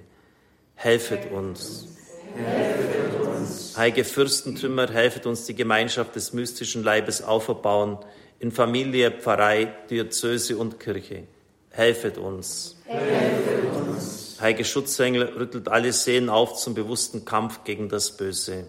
Helfet 0.74 1.30
uns. 1.30 1.88
Helfet 2.34 3.20
uns. 3.20 3.76
Heilige 3.76 4.04
Fürstentümer, 4.04 4.90
helfet 4.90 5.26
uns, 5.26 5.46
die 5.46 5.54
Gemeinschaft 5.54 6.14
des 6.16 6.32
mystischen 6.32 6.84
Leibes 6.84 7.22
auferbauen, 7.22 7.98
in 8.40 8.50
Familie, 8.50 9.10
Pfarrei, 9.12 9.66
Diözese 9.88 10.56
und 10.56 10.80
Kirche. 10.80 11.24
Helfet 11.70 12.18
uns. 12.18 12.76
Helfet 12.86 13.64
uns. 13.88 14.38
Heilige 14.40 14.64
Schutzengel, 14.64 15.22
rüttelt 15.22 15.68
alle 15.68 15.92
Seelen 15.92 16.30
auf 16.30 16.56
zum 16.56 16.74
bewussten 16.74 17.24
Kampf 17.24 17.64
gegen 17.64 17.88
das 17.88 18.16
Böse. 18.16 18.64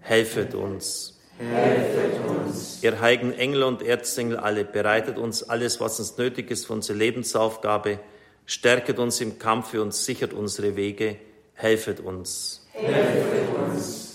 Helfet 0.00 0.54
uns. 0.54 1.18
Helfet 1.38 2.20
uns. 2.28 2.82
Ihr 2.82 3.00
heiligen 3.00 3.32
Engel 3.32 3.62
und 3.62 3.82
Erzengel 3.82 4.36
alle, 4.36 4.64
bereitet 4.64 5.16
uns 5.16 5.42
alles, 5.42 5.80
was 5.80 5.98
uns 5.98 6.16
nötig 6.18 6.50
ist 6.50 6.66
für 6.66 6.74
unsere 6.74 6.98
Lebensaufgabe, 6.98 7.98
stärket 8.44 8.98
uns 8.98 9.20
im 9.22 9.38
Kampfe 9.38 9.80
und 9.80 9.94
sichert 9.94 10.34
unsere 10.34 10.76
Wege, 10.76 11.16
helfet 11.54 12.00
uns. 12.00 12.66
Helfet 12.72 13.48
uns. 13.66 14.05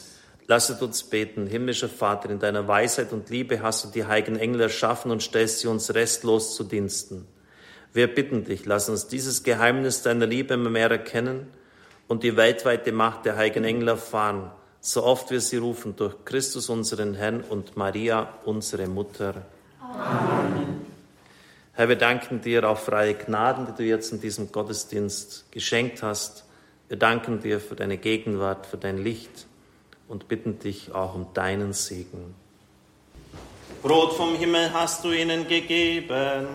Lasset 0.52 0.82
uns 0.82 1.04
beten, 1.04 1.48
himmlischer 1.48 1.88
Vater, 1.88 2.30
in 2.30 2.40
deiner 2.40 2.68
Weisheit 2.68 3.14
und 3.14 3.30
Liebe 3.30 3.62
hast 3.62 3.86
du 3.86 3.88
die 3.88 4.04
heiligen 4.04 4.36
Engel 4.36 4.60
erschaffen 4.60 5.10
und 5.10 5.24
stellst 5.24 5.60
sie 5.60 5.68
uns 5.68 5.94
restlos 5.94 6.58
zu 6.58 6.66
Diensten. 6.66 7.26
Wir 7.94 8.14
bitten 8.14 8.44
dich, 8.44 8.66
lass 8.66 8.90
uns 8.90 9.08
dieses 9.08 9.44
Geheimnis 9.44 10.02
deiner 10.02 10.26
Liebe 10.26 10.56
immer 10.56 10.70
mehr 10.70 10.92
erkennen 10.92 11.48
und 12.10 12.24
die 12.24 12.36
weltweite 12.36 12.92
Macht 12.92 13.24
der 13.24 13.38
heiligen 13.38 13.64
Engel 13.64 13.88
erfahren, 13.88 14.52
so 14.82 15.06
oft 15.06 15.32
wir 15.32 15.40
sie 15.40 15.56
rufen, 15.56 15.96
durch 15.96 16.16
Christus 16.26 16.68
unseren 16.68 17.14
Herrn 17.14 17.46
und 17.50 17.78
Maria, 17.78 18.34
unsere 18.44 18.88
Mutter. 18.88 19.46
Amen. 19.80 20.82
Herr, 21.72 21.88
wir 21.88 21.96
danken 21.96 22.42
dir 22.42 22.70
auf 22.70 22.84
freie 22.84 23.14
Gnaden, 23.14 23.68
die 23.68 23.84
du 23.84 23.84
jetzt 23.84 24.12
in 24.12 24.20
diesem 24.20 24.52
Gottesdienst 24.52 25.50
geschenkt 25.50 26.04
hast. 26.04 26.44
Wir 26.90 26.98
danken 26.98 27.40
dir 27.40 27.62
für 27.62 27.76
deine 27.76 27.98
Gegenwart, 27.98 28.66
für 28.66 28.76
dein 28.76 28.98
Licht 28.98 29.48
und 30.12 30.28
bitten 30.28 30.60
dich 30.60 30.94
auch 30.94 31.16
um 31.16 31.28
deinen 31.34 31.72
Segen. 31.72 32.36
Brot 33.82 34.14
vom 34.14 34.36
Himmel 34.36 34.74
hast 34.74 35.06
du 35.06 35.14
ihnen 35.14 35.48
gegeben. 35.48 36.48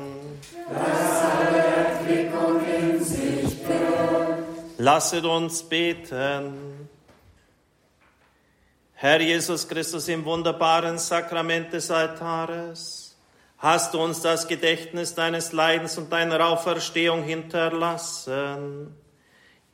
Das 0.69 2.03
in 2.07 3.03
sich. 3.03 3.57
Lasset 4.77 5.25
uns 5.25 5.63
beten. 5.63 6.89
Herr 8.93 9.21
Jesus 9.23 9.67
Christus, 9.67 10.07
im 10.09 10.27
wunderbaren 10.27 10.99
Sakrament 10.99 11.73
des 11.73 11.91
Altares, 11.91 13.17
hast 13.57 13.95
du 13.95 14.01
uns 14.01 14.21
das 14.21 14.47
Gedächtnis 14.47 15.15
deines 15.15 15.53
Leidens 15.53 15.97
und 15.97 16.13
deiner 16.13 16.47
Auferstehung 16.47 17.23
hinterlassen. 17.23 18.95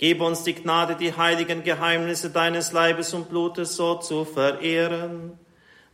Gib 0.03 0.21
uns 0.21 0.43
die 0.43 0.55
Gnade, 0.55 0.97
die 0.97 1.17
heiligen 1.17 1.63
Geheimnisse 1.63 2.29
deines 2.31 2.73
Leibes 2.73 3.15
und 3.15 3.29
Blutes 3.29 3.77
so 3.77 3.95
zu 3.95 4.25
verehren, 4.25 5.39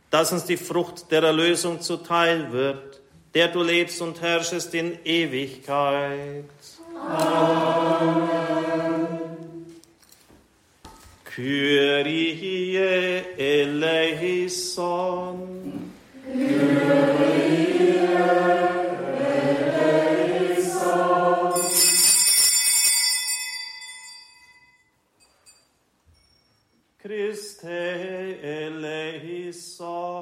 dass 0.09 0.31
uns 0.31 0.45
die 0.45 0.57
Frucht 0.57 1.11
der 1.11 1.21
Erlösung 1.21 1.79
zuteil 1.79 2.51
wird, 2.51 3.01
der 3.35 3.49
du 3.49 3.61
lebst 3.61 4.01
und 4.01 4.19
herrschest 4.19 4.73
in 4.73 4.97
Ewigkeit. 5.05 6.45
Amen. 7.07 8.39
Kyrie 11.23 12.75
eleison. 13.37 14.31
Kyrie 16.25 17.18
Christe 27.59 28.39
eleison. 28.41 30.18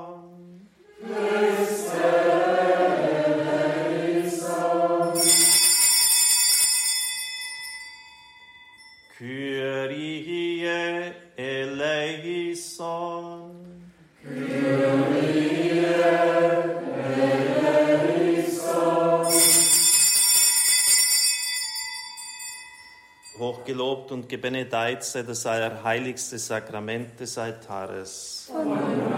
Hochgelobt 23.77 24.11
und 24.11 24.27
gebenedeit 24.27 25.03
sei 25.03 25.21
das 25.21 25.45
allerheiligste 25.45 26.39
Sakrament 26.39 27.19
des 27.19 27.37
Altares. 27.37 28.51
Amen. 28.53 29.16